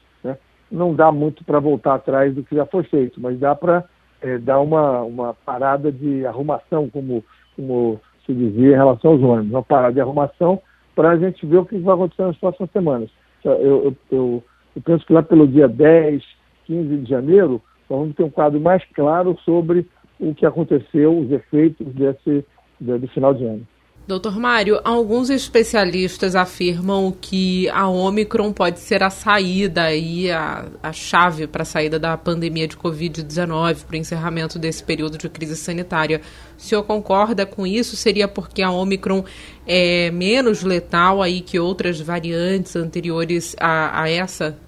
não 0.72 0.96
dá 0.96 1.12
muito 1.12 1.44
para 1.44 1.60
voltar 1.60 1.96
atrás 1.96 2.34
do 2.34 2.44
que 2.44 2.56
já 2.56 2.66
foi 2.66 2.84
feito, 2.84 3.20
mas 3.20 3.38
dá 3.38 3.54
para 3.54 3.84
é, 4.22 4.38
dar 4.38 4.60
uma, 4.62 5.02
uma 5.02 5.34
parada 5.34 5.92
de 5.92 6.26
arrumação, 6.26 6.90
como, 6.90 7.24
como 7.56 8.00
se 8.26 8.34
dizia 8.34 8.70
em 8.70 8.78
relação 8.78 9.12
aos 9.12 9.22
ônibus, 9.22 9.52
uma 9.52 9.64
parada 9.64 9.94
de 9.94 10.02
arrumação 10.02 10.62
para 10.96 11.12
a 11.12 11.18
gente 11.18 11.46
ver 11.46 11.58
o 11.58 11.66
que 11.66 11.78
vai 11.80 11.96
acontecer 11.96 12.24
nas 12.24 12.38
próximas 12.38 12.72
semanas. 12.72 13.10
Eu, 13.44 13.52
eu, 13.54 13.96
eu, 14.12 14.44
eu, 14.76 14.82
penso 14.84 15.06
que 15.06 15.14
lá 15.14 15.24
pelo 15.24 15.48
dia 15.48 15.68
10, 15.68 16.24
15 16.66 16.98
de 16.98 17.10
janeiro, 17.10 17.62
nós 17.90 18.00
vamos 18.00 18.16
ter 18.16 18.24
um 18.24 18.30
quadro 18.30 18.60
mais 18.60 18.84
claro 18.94 19.38
sobre 19.44 19.86
o 20.20 20.34
que 20.36 20.46
aconteceu, 20.46 21.18
os 21.18 21.32
efeitos 21.32 21.88
desse, 21.94 22.46
do 22.80 23.08
final 23.10 23.34
de 23.34 23.44
ano. 23.44 23.68
Doutor 24.12 24.38
Mário, 24.38 24.78
alguns 24.84 25.30
especialistas 25.30 26.36
afirmam 26.36 27.14
que 27.14 27.70
a 27.70 27.88
Omicron 27.88 28.52
pode 28.52 28.78
ser 28.80 29.02
a 29.02 29.10
saída 29.10 29.84
aí, 29.84 30.30
a, 30.30 30.66
a 30.84 30.92
chave 30.92 31.48
para 31.48 31.62
a 31.62 31.66
saída 31.66 31.98
da 31.98 32.18
pandemia 32.18 32.68
de 32.68 32.76
Covid-19, 32.76 33.86
para 33.86 33.94
o 33.94 33.98
encerramento 33.98 34.60
desse 34.60 34.84
período 34.84 35.18
de 35.18 35.30
crise 35.30 35.56
sanitária. 35.56 36.20
O 36.58 36.62
senhor 36.62 36.84
concorda 36.84 37.46
com 37.46 37.66
isso? 37.66 37.96
Seria 37.96 38.28
porque 38.28 38.62
a 38.62 38.70
Omicron 38.70 39.24
é 39.66 40.12
menos 40.12 40.62
letal 40.62 41.22
aí 41.22 41.40
que 41.40 41.58
outras 41.58 42.02
variantes 42.02 42.76
anteriores 42.76 43.56
a, 43.62 44.02
a 44.02 44.10
essa? 44.10 44.60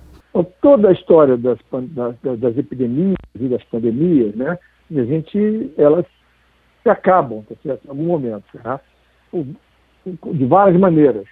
Toda 0.62 0.88
a 0.88 0.94
história 0.94 1.36
das, 1.36 1.60
das, 1.70 2.40
das 2.40 2.58
epidemias 2.58 3.18
e 3.38 3.50
das 3.50 3.64
pandemias, 3.66 4.34
né, 4.36 4.58
a 4.90 5.04
gente, 5.04 5.70
elas 5.78 6.06
se 6.82 6.90
acabam, 6.90 7.44
tá 7.44 7.56
certo? 7.62 7.86
em 7.86 7.90
algum 7.90 8.06
momento. 8.06 8.46
Tá? 8.64 8.80
De 10.06 10.46
várias 10.46 10.80
maneiras, 10.80 11.25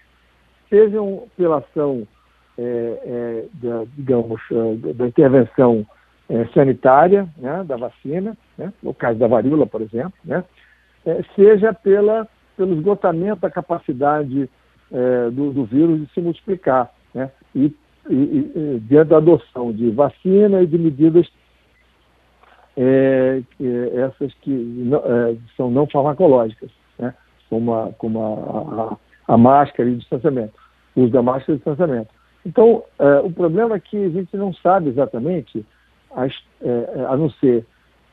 sejam 0.69 1.27
pela 1.37 1.57
ação, 1.57 2.07
é, 2.57 2.63
é, 2.63 3.45
da, 3.53 3.83
digamos, 3.95 4.41
é, 4.51 4.93
da 4.93 5.07
intervenção 5.07 5.85
é, 6.29 6.45
sanitária, 6.53 7.27
né, 7.37 7.63
da 7.65 7.75
vacina, 7.75 8.37
né, 8.57 8.71
no 8.81 8.93
caso 8.93 9.19
da 9.19 9.27
varíola, 9.27 9.67
por 9.67 9.81
exemplo, 9.81 10.13
né, 10.23 10.43
é, 11.05 11.21
seja 11.35 11.73
pela, 11.73 12.27
pelo 12.55 12.73
esgotamento 12.73 13.41
da 13.41 13.49
capacidade 13.49 14.49
é, 14.91 15.29
do, 15.29 15.51
do, 15.51 15.65
vírus 15.65 15.99
de 15.99 16.13
se 16.13 16.21
multiplicar, 16.21 16.89
né, 17.13 17.29
e, 17.53 17.75
e, 18.09 18.13
e 18.13 18.81
diante 18.87 19.09
da 19.09 19.17
adoção 19.17 19.71
de 19.71 19.89
vacina 19.91 20.61
e 20.61 20.67
de 20.67 20.77
medidas 20.77 21.27
essas 23.93 24.33
que 24.35 24.49
não, 24.49 25.03
são 25.57 25.69
não 25.69 25.85
farmacológicas 25.85 26.71
como 27.51 27.73
a, 27.75 27.91
como 27.97 28.19
a, 28.23 28.93
a, 29.29 29.33
a 29.33 29.37
máscara 29.37 29.89
e 29.89 29.93
o 29.93 29.97
distanciamento, 29.97 30.53
o 30.95 31.01
uso 31.01 31.11
da 31.11 31.21
máscara 31.21 31.51
e 31.51 31.55
o 31.55 31.57
distanciamento. 31.57 32.09
Então, 32.45 32.83
é, 32.97 33.19
o 33.19 33.29
problema 33.29 33.75
é 33.75 33.79
que 33.79 33.97
a 34.05 34.09
gente 34.09 34.35
não 34.37 34.53
sabe 34.53 34.89
exatamente, 34.89 35.65
a, 36.15 36.25
é, 36.25 37.05
a 37.07 37.17
não 37.17 37.29
ser 37.29 37.65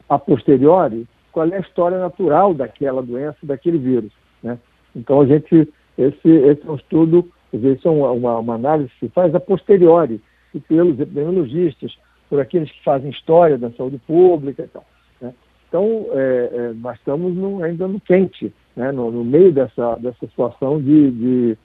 a 0.09 0.19
posteriori, 0.19 1.07
qual 1.31 1.47
é 1.47 1.57
a 1.57 1.61
história 1.61 1.99
natural 2.01 2.53
daquela 2.53 3.01
doença, 3.01 3.39
daquele 3.45 3.79
vírus. 3.79 4.13
Né? 4.43 4.59
Então, 4.95 5.21
a 5.21 5.27
gente, 5.27 5.73
esse, 5.97 6.29
esse 6.29 6.67
é 6.67 6.71
um 6.71 6.75
estudo, 6.75 7.31
esse 7.53 7.87
é 7.87 7.91
uma, 7.91 8.39
uma 8.39 8.55
análise 8.55 8.91
que 8.99 9.07
se 9.07 9.13
faz 9.13 9.33
a 9.35 9.41
posteriori, 9.41 10.21
e 10.53 10.59
pelos 10.59 10.99
epidemiologistas, 10.99 11.97
por 12.29 12.41
aqueles 12.41 12.71
que 12.73 12.83
fazem 12.83 13.11
história 13.11 13.57
da 13.57 13.71
saúde 13.71 13.99
pública 14.07 14.65
e 14.65 14.69
tal. 14.69 14.85
Né? 15.21 15.33
Então, 15.69 16.07
é, 16.13 16.51
é, 16.53 16.73
nós 16.75 16.99
estamos 16.99 17.35
no, 17.35 17.63
ainda 17.63 17.87
no 17.87 18.01
quente 18.01 18.53
né, 18.79 18.93
no, 18.93 19.11
no, 19.11 19.25
meio 19.25 19.53
dessa, 19.53 19.97
dessa 19.97 20.21
situação 20.21 20.81
de, 20.81 21.11
de, 21.11 21.59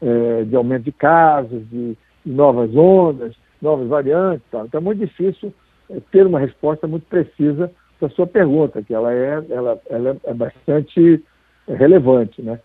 é, 0.00 0.44
de 0.44 0.56
aumento 0.56 0.84
de 0.84 0.92
casos, 0.92 1.68
de, 1.68 1.96
de, 2.24 2.32
novas 2.32 2.74
ondas, 2.74 3.36
novas 3.60 3.86
variantes. 3.86 4.46
Tal. 4.50 4.64
Então 4.64 4.80
é 4.80 4.82
muito 4.82 5.00
difícil 5.00 5.52
é, 5.90 6.00
ter 6.10 6.26
uma 6.26 6.40
resposta 6.40 6.86
muito 6.86 7.04
precisa 7.08 7.70
para 7.98 8.08
a 8.08 8.10
sua 8.10 8.26
pergunta, 8.26 8.82
que 8.82 8.94
ela 8.94 9.12
é, 9.12 9.44
ela, 9.50 9.78
ela 9.90 10.16
é 10.24 10.32
bastante 10.32 11.22
relevante. 11.68 12.40
Né? 12.40 12.58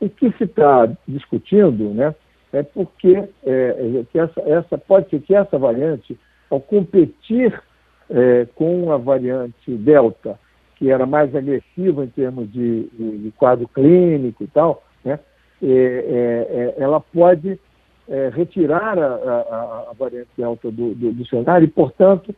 O 0.00 0.08
que 0.08 0.32
se 0.32 0.44
está 0.44 0.88
discutindo 1.06 1.94
né, 1.94 2.12
é 2.52 2.64
porque 2.64 3.28
é, 3.44 4.04
que 4.10 4.18
essa, 4.18 4.40
essa, 4.40 4.76
pode 4.76 5.08
ser 5.08 5.20
que 5.20 5.36
essa 5.36 5.56
variante, 5.56 6.18
ao 6.50 6.60
competir 6.60 7.62
é, 8.08 8.44
com 8.56 8.90
a 8.90 8.96
variante 8.96 9.70
Delta, 9.70 10.36
que 10.80 10.90
era 10.90 11.04
mais 11.04 11.36
agressiva 11.36 12.04
em 12.04 12.08
termos 12.08 12.50
de, 12.50 12.88
de, 12.94 13.30
quadro 13.36 13.68
clínico 13.68 14.42
e 14.42 14.46
tal, 14.46 14.82
né, 15.04 15.20
é, 15.62 15.68
é, 15.68 16.74
é 16.78 16.82
ela 16.82 16.98
pode 16.98 17.60
é, 18.08 18.30
retirar 18.34 18.98
a, 18.98 19.06
a, 19.06 19.86
a, 19.90 19.94
variante 19.96 20.30
delta 20.38 20.70
do, 20.70 20.94
do, 20.94 21.12
do, 21.12 21.26
cenário 21.26 21.66
e, 21.66 21.70
portanto, 21.70 22.34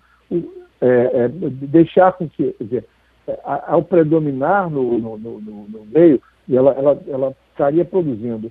é, 0.81 1.29
deixar 1.29 2.15
com 2.15 2.29
que, 2.29 2.53
dizer, 2.61 2.85
ao 3.45 3.85
predominar 3.85 4.69
no, 4.69 4.99
no, 4.99 5.17
no, 5.17 5.41
no 5.41 5.87
meio, 5.87 6.21
ela, 6.51 6.73
ela, 6.73 7.03
ela 7.07 7.37
estaria 7.53 7.85
produzindo, 7.85 8.51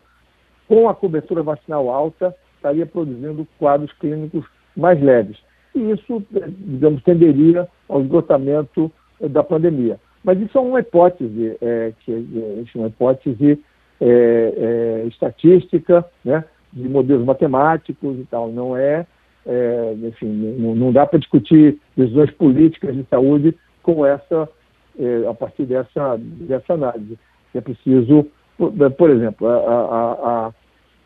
com 0.70 0.88
a 0.88 0.96
cobertura 0.96 1.44
vacinal 1.44 1.90
alta, 1.90 2.34
estaria 2.56 2.86
produzindo 2.86 3.46
quadros 3.60 3.92
clínicos 4.00 4.46
mais 4.74 5.02
leves. 5.02 5.38
E 5.76 5.92
isso, 5.92 6.26
digamos, 6.32 7.04
tenderia 7.04 7.68
ao 7.90 8.02
esgotamento 8.02 8.90
da 9.30 9.44
pandemia. 9.44 10.00
Mas 10.24 10.40
isso 10.40 10.58
é 10.58 10.62
uma 10.62 10.80
hipótese, 10.80 11.58
é, 11.62 11.94
que, 12.00 12.12
é 12.12 12.78
uma 12.78 12.88
hipótese 12.88 13.60
é, 14.00 14.54
é, 14.58 15.08
estatística, 15.08 16.06
né, 16.24 16.44
de 16.72 16.88
modelos 16.88 17.26
matemáticos 17.26 18.20
e 18.20 18.26
tal. 18.26 18.52
Não 18.52 18.78
é, 18.78 19.06
é 19.46 19.96
enfim, 20.04 20.28
não, 20.60 20.76
não 20.76 20.92
dá 20.92 21.06
para 21.06 21.20
discutir 21.20 21.80
decisões 21.98 22.32
políticas 22.32 22.96
de 22.96 23.04
saúde 23.10 23.58
com 23.82 24.06
essa, 24.06 24.48
é, 24.98 25.28
a 25.28 25.34
partir 25.34 25.66
dessa, 25.66 26.18
dessa 26.20 26.74
análise. 26.74 27.18
É 27.54 27.62
preciso, 27.62 28.28
por, 28.58 28.72
por 28.92 29.10
exemplo, 29.10 29.48
a, 29.48 29.56
a, 29.56 30.12
a, 30.48 30.54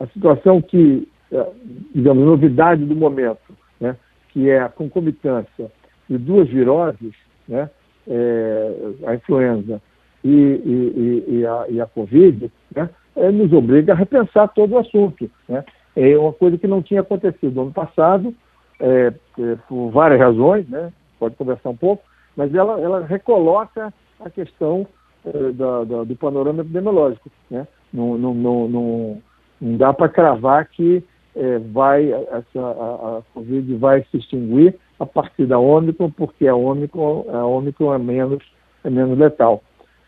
a 0.01 0.07
situação 0.07 0.61
que, 0.61 1.07
é, 1.31 1.47
digamos, 1.93 2.25
novidade 2.25 2.83
do 2.83 2.95
momento, 2.95 3.55
né, 3.79 3.95
que 4.29 4.49
é 4.49 4.59
a 4.59 4.69
concomitância 4.69 5.71
de 6.09 6.17
duas 6.17 6.49
viroses, 6.49 7.13
né, 7.47 7.69
é, 8.07 8.71
a 9.05 9.15
influenza 9.15 9.81
e, 10.23 10.29
e, 10.29 11.25
e, 11.27 11.45
a, 11.45 11.65
e 11.69 11.81
a 11.81 11.85
Covid, 11.85 12.51
né, 12.75 12.89
é, 13.15 13.31
nos 13.31 13.53
obriga 13.53 13.93
a 13.93 13.95
repensar 13.95 14.47
todo 14.49 14.73
o 14.73 14.79
assunto. 14.79 15.29
Né? 15.47 15.63
É 15.95 16.17
uma 16.17 16.33
coisa 16.33 16.57
que 16.57 16.67
não 16.67 16.81
tinha 16.81 17.01
acontecido 17.01 17.53
no 17.55 17.61
ano 17.63 17.71
passado, 17.71 18.33
é, 18.79 19.13
é, 19.39 19.55
por 19.67 19.89
várias 19.91 20.19
razões, 20.19 20.67
né? 20.67 20.91
pode 21.19 21.35
conversar 21.35 21.69
um 21.69 21.77
pouco, 21.77 22.03
mas 22.35 22.53
ela, 22.53 22.79
ela 22.81 23.05
recoloca 23.05 23.93
a 24.19 24.29
questão 24.29 24.85
é, 25.25 25.51
da, 25.51 25.83
da, 25.83 26.03
do 26.03 26.15
panorama 26.15 26.61
epidemiológico. 26.61 27.29
Né? 27.49 27.67
Não, 27.93 28.17
não, 28.17 28.33
não, 28.33 28.67
não, 28.67 29.21
não 29.61 29.77
dá 29.77 29.93
para 29.93 30.09
cravar 30.09 30.67
que 30.67 31.03
é, 31.35 31.59
vai, 31.59 32.11
essa, 32.11 32.59
a, 32.59 33.17
a 33.17 33.21
Covid 33.33 33.75
vai 33.75 34.03
se 34.09 34.17
extinguir 34.17 34.75
a 34.99 35.05
partir 35.05 35.45
da 35.45 35.59
Ômicron, 35.59 36.11
porque 36.11 36.47
a 36.47 36.55
Ômicron, 36.55 37.25
a 37.29 37.45
Ômicron 37.45 37.93
é, 37.93 37.97
menos, 37.97 38.43
é 38.83 38.89
menos 38.89 39.17
letal. 39.17 39.61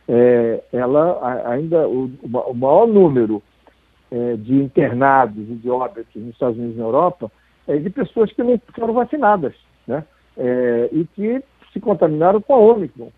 É, 0.07 0.63
ela 0.71 1.19
ainda, 1.49 1.87
o, 1.87 2.09
o 2.23 2.53
maior 2.53 2.87
número 2.87 3.43
é, 4.09 4.35
de 4.35 4.55
internados 4.55 5.49
e 5.49 5.55
de 5.55 5.69
óbitos 5.69 6.15
nos 6.15 6.33
Estados 6.33 6.57
Unidos 6.57 6.75
e 6.75 6.79
na 6.79 6.85
Europa 6.85 7.31
é 7.67 7.75
de 7.77 7.89
pessoas 7.89 8.31
que 8.31 8.41
não 8.41 8.59
foram 8.73 8.93
vacinadas, 8.93 9.53
né? 9.85 10.05
É, 10.37 10.89
e 10.91 11.05
que 11.05 11.43
se 11.73 11.79
contaminaram 11.79 12.41
com 12.41 12.53
a 12.53 12.57
Ômicron. 12.57 13.09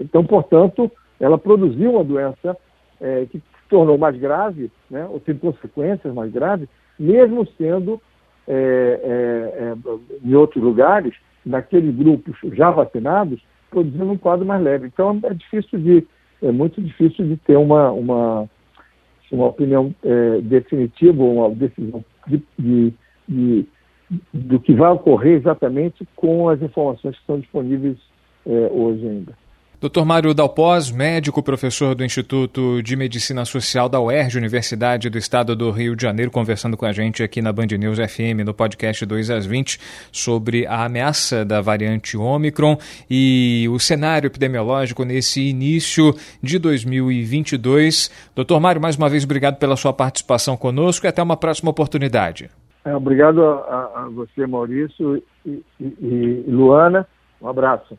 Então, 0.00 0.24
portanto, 0.24 0.90
ela 1.20 1.38
produziu 1.38 1.92
uma 1.92 2.04
doença 2.04 2.56
é, 3.00 3.26
que 3.26 3.38
se 3.38 3.68
tornou 3.68 3.98
mais 3.98 4.16
grave, 4.16 4.70
né, 4.90 5.06
ou 5.10 5.20
teve 5.20 5.40
consequências 5.40 6.12
mais 6.14 6.32
graves, 6.32 6.68
mesmo 6.98 7.46
sendo 7.58 8.00
é, 8.46 9.00
é, 9.02 9.64
é, 9.64 10.28
em 10.28 10.34
outros 10.34 10.62
lugares, 10.62 11.14
naqueles 11.44 11.94
grupos 11.94 12.36
já 12.54 12.70
vacinados, 12.70 13.40
produzindo 13.70 14.10
um 14.10 14.18
quadro 14.18 14.46
mais 14.46 14.62
leve. 14.62 14.86
Então 14.86 15.18
é 15.22 15.34
difícil 15.34 15.78
de, 15.78 16.06
é 16.42 16.52
muito 16.52 16.80
difícil 16.80 17.26
de 17.26 17.36
ter 17.38 17.56
uma, 17.56 17.90
uma, 17.90 18.48
uma 19.30 19.46
opinião 19.46 19.94
é, 20.04 20.40
definitiva, 20.40 21.22
uma 21.22 21.50
decisão 21.50 22.04
de, 22.26 22.42
de, 22.58 22.92
de, 23.28 23.66
do 24.32 24.60
que 24.60 24.74
vai 24.74 24.90
ocorrer 24.90 25.36
exatamente 25.36 26.06
com 26.14 26.48
as 26.48 26.60
informações 26.62 27.14
que 27.14 27.20
estão 27.20 27.40
disponíveis 27.40 27.98
é, 28.46 28.70
hoje 28.72 29.06
ainda. 29.06 29.43
Dr. 29.84 30.02
Mário 30.02 30.32
Dalpós, 30.32 30.90
médico, 30.90 31.42
professor 31.42 31.94
do 31.94 32.02
Instituto 32.02 32.82
de 32.82 32.96
Medicina 32.96 33.44
Social 33.44 33.86
da 33.86 34.00
UERJ, 34.00 34.38
Universidade 34.38 35.10
do 35.10 35.18
Estado 35.18 35.54
do 35.54 35.70
Rio 35.70 35.94
de 35.94 36.02
Janeiro, 36.02 36.30
conversando 36.30 36.74
com 36.74 36.86
a 36.86 36.92
gente 36.92 37.22
aqui 37.22 37.42
na 37.42 37.52
Band 37.52 37.66
News 37.78 37.98
FM, 37.98 38.46
no 38.46 38.54
podcast 38.54 39.04
2 39.04 39.28
às 39.28 39.44
20, 39.44 39.78
sobre 40.10 40.66
a 40.66 40.86
ameaça 40.86 41.44
da 41.44 41.60
variante 41.60 42.16
Ômicron 42.16 42.78
e 43.10 43.68
o 43.70 43.78
cenário 43.78 44.28
epidemiológico 44.28 45.04
nesse 45.04 45.42
início 45.42 46.14
de 46.42 46.58
2022. 46.58 48.10
Doutor 48.34 48.58
Mário, 48.60 48.80
mais 48.80 48.96
uma 48.96 49.10
vez, 49.10 49.24
obrigado 49.24 49.58
pela 49.58 49.76
sua 49.76 49.92
participação 49.92 50.56
conosco 50.56 51.04
e 51.04 51.08
até 51.08 51.22
uma 51.22 51.36
próxima 51.36 51.70
oportunidade. 51.70 52.50
É, 52.86 52.96
obrigado 52.96 53.44
a, 53.44 53.90
a, 53.96 54.08
você, 54.14 54.46
Maurício 54.46 55.22
e, 55.44 55.62
e, 55.78 55.94
e 56.00 56.44
Luana. 56.48 57.06
Um 57.38 57.48
abraço. 57.48 57.98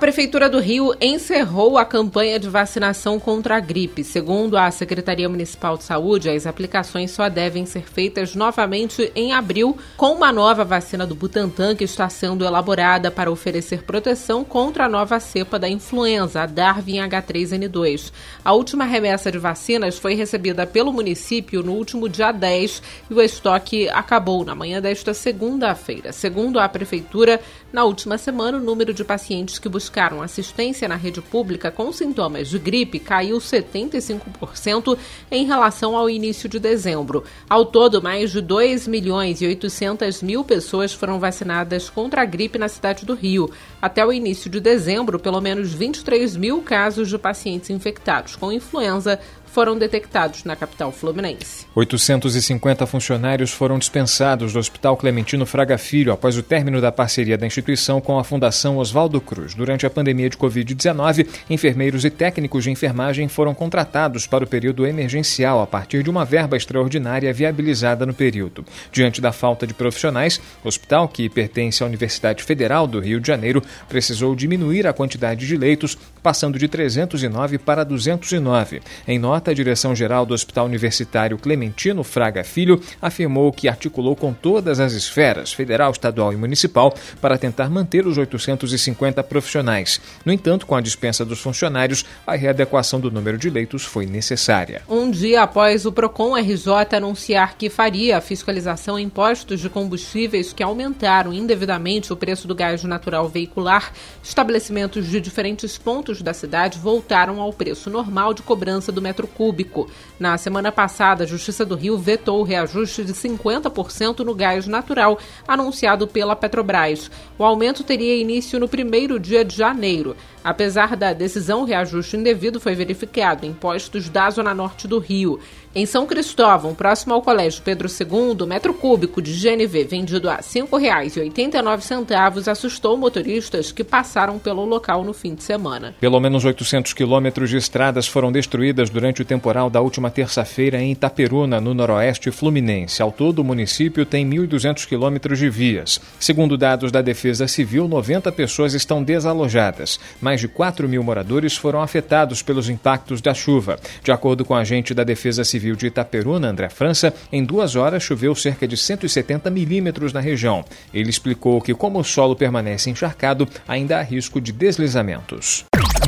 Prefeitura 0.00 0.48
do 0.48 0.58
Rio 0.58 0.94
encerrou 0.98 1.76
a 1.76 1.84
campanha 1.84 2.40
de 2.40 2.48
vacinação 2.48 3.20
contra 3.20 3.58
a 3.58 3.60
gripe. 3.60 4.02
Segundo 4.02 4.56
a 4.56 4.70
Secretaria 4.70 5.28
Municipal 5.28 5.76
de 5.76 5.84
Saúde, 5.84 6.30
as 6.30 6.46
aplicações 6.46 7.10
só 7.10 7.28
devem 7.28 7.66
ser 7.66 7.82
feitas 7.82 8.34
novamente 8.34 9.12
em 9.14 9.34
abril, 9.34 9.76
com 9.98 10.14
uma 10.14 10.32
nova 10.32 10.64
vacina 10.64 11.06
do 11.06 11.14
Butantan 11.14 11.76
que 11.76 11.84
está 11.84 12.08
sendo 12.08 12.46
elaborada 12.46 13.10
para 13.10 13.30
oferecer 13.30 13.82
proteção 13.82 14.42
contra 14.42 14.86
a 14.86 14.88
nova 14.88 15.20
cepa 15.20 15.58
da 15.58 15.68
influenza, 15.68 16.44
a 16.44 16.46
Darwin 16.46 16.96
H3N2. 17.00 18.10
A 18.42 18.54
última 18.54 18.86
remessa 18.86 19.30
de 19.30 19.36
vacinas 19.36 19.98
foi 19.98 20.14
recebida 20.14 20.66
pelo 20.66 20.94
município 20.94 21.62
no 21.62 21.72
último 21.72 22.08
dia 22.08 22.32
10 22.32 22.82
e 23.10 23.12
o 23.12 23.20
estoque 23.20 23.86
acabou 23.90 24.46
na 24.46 24.54
manhã 24.54 24.80
desta 24.80 25.12
segunda-feira. 25.12 26.10
Segundo 26.10 26.58
a 26.58 26.66
Prefeitura, 26.70 27.38
na 27.70 27.84
última 27.84 28.16
semana, 28.16 28.56
o 28.56 28.62
número 28.62 28.94
de 28.94 29.04
pacientes 29.04 29.58
que 29.58 29.68
buscaram 29.68 29.89
buscaram 29.90 30.22
assistência 30.22 30.86
na 30.86 30.94
rede 30.94 31.20
pública 31.20 31.68
com 31.68 31.92
sintomas 31.92 32.48
de 32.48 32.60
gripe 32.60 33.00
caiu 33.00 33.38
75% 33.38 34.96
em 35.28 35.44
relação 35.44 35.96
ao 35.96 36.08
início 36.08 36.48
de 36.48 36.60
dezembro. 36.60 37.24
Ao 37.48 37.66
todo, 37.66 38.00
mais 38.00 38.30
de 38.30 38.40
2 38.40 38.86
milhões 38.86 39.42
e 39.42 39.46
800 39.48 40.22
mil 40.22 40.44
pessoas 40.44 40.92
foram 40.92 41.18
vacinadas 41.18 41.90
contra 41.90 42.22
a 42.22 42.24
gripe 42.24 42.56
na 42.56 42.68
cidade 42.68 43.04
do 43.04 43.14
Rio. 43.14 43.50
Até 43.80 44.04
o 44.04 44.12
início 44.12 44.50
de 44.50 44.60
dezembro, 44.60 45.18
pelo 45.18 45.40
menos 45.40 45.72
23 45.72 46.36
mil 46.36 46.60
casos 46.62 47.08
de 47.08 47.18
pacientes 47.18 47.70
infectados 47.70 48.36
com 48.36 48.52
influenza 48.52 49.18
foram 49.50 49.76
detectados 49.76 50.44
na 50.44 50.54
capital 50.54 50.92
fluminense. 50.92 51.66
850 51.74 52.86
funcionários 52.86 53.50
foram 53.50 53.78
dispensados 53.78 54.52
do 54.52 54.58
Hospital 54.58 54.96
Clementino 54.96 55.44
Fraga 55.44 55.76
Filho 55.76 56.12
após 56.12 56.36
o 56.36 56.42
término 56.42 56.80
da 56.80 56.92
parceria 56.92 57.36
da 57.36 57.46
instituição 57.46 58.00
com 58.00 58.18
a 58.18 58.24
Fundação 58.24 58.78
Oswaldo 58.78 59.20
Cruz. 59.20 59.54
Durante 59.54 59.84
a 59.84 59.90
pandemia 59.90 60.30
de 60.30 60.36
Covid-19, 60.36 61.26
enfermeiros 61.48 62.04
e 62.04 62.10
técnicos 62.10 62.64
de 62.64 62.70
enfermagem 62.70 63.28
foram 63.28 63.54
contratados 63.54 64.26
para 64.26 64.44
o 64.44 64.46
período 64.46 64.86
emergencial 64.86 65.60
a 65.60 65.66
partir 65.66 66.02
de 66.02 66.10
uma 66.10 66.24
verba 66.24 66.56
extraordinária 66.56 67.32
viabilizada 67.32 68.06
no 68.06 68.14
período. 68.14 68.64
Diante 68.92 69.20
da 69.20 69.32
falta 69.32 69.66
de 69.66 69.74
profissionais, 69.74 70.40
o 70.64 70.68
hospital, 70.68 71.08
que 71.08 71.28
pertence 71.28 71.82
à 71.82 71.86
Universidade 71.86 72.44
Federal 72.44 72.86
do 72.86 73.00
Rio 73.00 73.20
de 73.20 73.26
Janeiro, 73.26 73.62
precisou 73.88 74.34
diminuir 74.34 74.86
a 74.86 74.92
quantidade 74.92 75.46
de 75.46 75.56
leitos, 75.56 75.96
passando 76.22 76.58
de 76.58 76.68
309 76.68 77.58
para 77.58 77.84
209. 77.84 78.82
Em 79.06 79.18
nota, 79.18 79.50
a 79.50 79.54
direção-geral 79.54 80.24
do 80.26 80.34
Hospital 80.34 80.66
Universitário 80.66 81.38
Clementino 81.38 82.02
Fraga 82.02 82.44
Filho 82.44 82.80
afirmou 83.00 83.52
que 83.52 83.68
articulou 83.68 84.14
com 84.14 84.32
todas 84.32 84.80
as 84.80 84.92
esferas, 84.92 85.52
federal, 85.52 85.90
estadual 85.90 86.32
e 86.32 86.36
municipal, 86.36 86.94
para 87.20 87.38
tentar 87.38 87.70
manter 87.70 88.06
os 88.06 88.18
850 88.18 89.22
profissionais. 89.24 90.00
No 90.24 90.32
entanto, 90.32 90.66
com 90.66 90.74
a 90.74 90.80
dispensa 90.80 91.24
dos 91.24 91.40
funcionários, 91.40 92.04
a 92.26 92.34
readequação 92.34 93.00
do 93.00 93.10
número 93.10 93.38
de 93.38 93.50
leitos 93.50 93.84
foi 93.84 94.06
necessária. 94.06 94.82
Um 94.88 95.10
dia 95.10 95.42
após 95.42 95.86
o 95.86 95.92
Procon 95.92 96.36
RJ 96.36 96.96
anunciar 96.96 97.56
que 97.56 97.70
faria 97.70 98.18
a 98.18 98.20
fiscalização 98.20 98.98
em 98.98 99.08
postos 99.08 99.60
de 99.60 99.68
combustíveis 99.68 100.52
que 100.52 100.62
aumentaram 100.62 101.32
indevidamente 101.32 102.12
o 102.12 102.16
preço 102.16 102.46
do 102.46 102.54
gás 102.54 102.82
natural 102.84 103.28
veicular, 103.28 103.92
estabelecimentos 104.22 105.06
de 105.08 105.20
diferentes 105.20 105.78
pontos 105.78 106.09
da 106.18 106.34
cidade 106.34 106.78
voltaram 106.78 107.40
ao 107.40 107.52
preço 107.52 107.88
normal 107.88 108.34
de 108.34 108.42
cobrança 108.42 108.90
do 108.90 109.00
metro 109.00 109.28
cúbico. 109.28 109.88
Na 110.18 110.36
semana 110.36 110.72
passada, 110.72 111.22
a 111.22 111.26
Justiça 111.26 111.64
do 111.64 111.76
Rio 111.76 111.96
vetou 111.96 112.40
o 112.40 112.44
reajuste 112.44 113.04
de 113.04 113.12
50% 113.12 114.20
no 114.20 114.34
gás 114.34 114.66
natural 114.66 115.18
anunciado 115.46 116.08
pela 116.08 116.34
Petrobras. 116.34 117.10
O 117.38 117.44
aumento 117.44 117.84
teria 117.84 118.20
início 118.20 118.58
no 118.58 118.68
primeiro 118.68 119.20
dia 119.20 119.44
de 119.44 119.56
janeiro. 119.56 120.16
Apesar 120.42 120.96
da 120.96 121.12
decisão, 121.12 121.62
o 121.62 121.64
reajuste 121.64 122.16
indevido 122.16 122.58
foi 122.58 122.74
verificado 122.74 123.44
em 123.44 123.52
postos 123.52 124.08
da 124.08 124.30
Zona 124.30 124.54
Norte 124.54 124.88
do 124.88 124.98
Rio. 124.98 125.38
Em 125.72 125.86
São 125.86 126.04
Cristóvão, 126.04 126.74
próximo 126.74 127.14
ao 127.14 127.22
Colégio 127.22 127.62
Pedro 127.62 127.88
II, 127.88 128.42
o 128.42 128.46
metro 128.46 128.74
cúbico 128.74 129.22
de 129.22 129.32
GNV 129.32 129.84
vendido 129.84 130.28
a 130.28 130.36
R$ 130.36 130.42
5,89 130.42 132.48
assustou 132.48 132.96
motoristas 132.96 133.70
que 133.70 133.84
passaram 133.84 134.36
pelo 134.36 134.64
local 134.64 135.04
no 135.04 135.12
fim 135.12 135.32
de 135.32 135.44
semana. 135.44 135.94
Pelo 136.00 136.18
menos 136.18 136.44
800 136.44 136.92
quilômetros 136.92 137.50
de 137.50 137.56
estradas 137.56 138.08
foram 138.08 138.32
destruídas 138.32 138.90
durante 138.90 139.22
o 139.22 139.24
temporal 139.24 139.70
da 139.70 139.80
última 139.80 140.10
terça-feira 140.10 140.82
em 140.82 140.90
Itaperuna, 140.90 141.60
no 141.60 141.72
noroeste 141.72 142.32
fluminense. 142.32 143.00
Ao 143.00 143.12
todo, 143.12 143.38
o 143.38 143.44
município 143.44 144.04
tem 144.04 144.28
1.200 144.28 144.88
quilômetros 144.88 145.38
de 145.38 145.48
vias. 145.48 146.00
Segundo 146.18 146.58
dados 146.58 146.90
da 146.90 147.00
Defesa 147.00 147.46
Civil, 147.46 147.86
90 147.86 148.32
pessoas 148.32 148.74
estão 148.74 149.04
desalojadas. 149.04 150.00
Mais 150.30 150.40
de 150.40 150.46
4 150.46 150.88
mil 150.88 151.02
moradores 151.02 151.56
foram 151.56 151.82
afetados 151.82 152.40
pelos 152.40 152.68
impactos 152.68 153.20
da 153.20 153.34
chuva. 153.34 153.80
De 154.00 154.12
acordo 154.12 154.44
com 154.44 154.54
a 154.54 154.60
agente 154.60 154.94
da 154.94 155.02
Defesa 155.02 155.42
Civil 155.42 155.74
de 155.74 155.88
Itaperuna, 155.88 156.46
André 156.46 156.68
França, 156.68 157.12
em 157.32 157.44
duas 157.44 157.74
horas 157.74 158.04
choveu 158.04 158.32
cerca 158.32 158.68
de 158.68 158.76
170 158.76 159.50
milímetros 159.50 160.12
na 160.12 160.20
região. 160.20 160.64
Ele 160.94 161.10
explicou 161.10 161.60
que, 161.60 161.74
como 161.74 161.98
o 161.98 162.04
solo 162.04 162.36
permanece 162.36 162.88
encharcado, 162.88 163.48
ainda 163.66 163.98
há 163.98 164.02
risco 164.02 164.40
de 164.40 164.52
deslizamentos. 164.52 165.64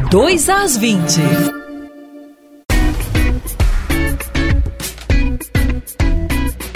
2 0.09 0.49
às 0.49 0.77
20. 0.77 1.72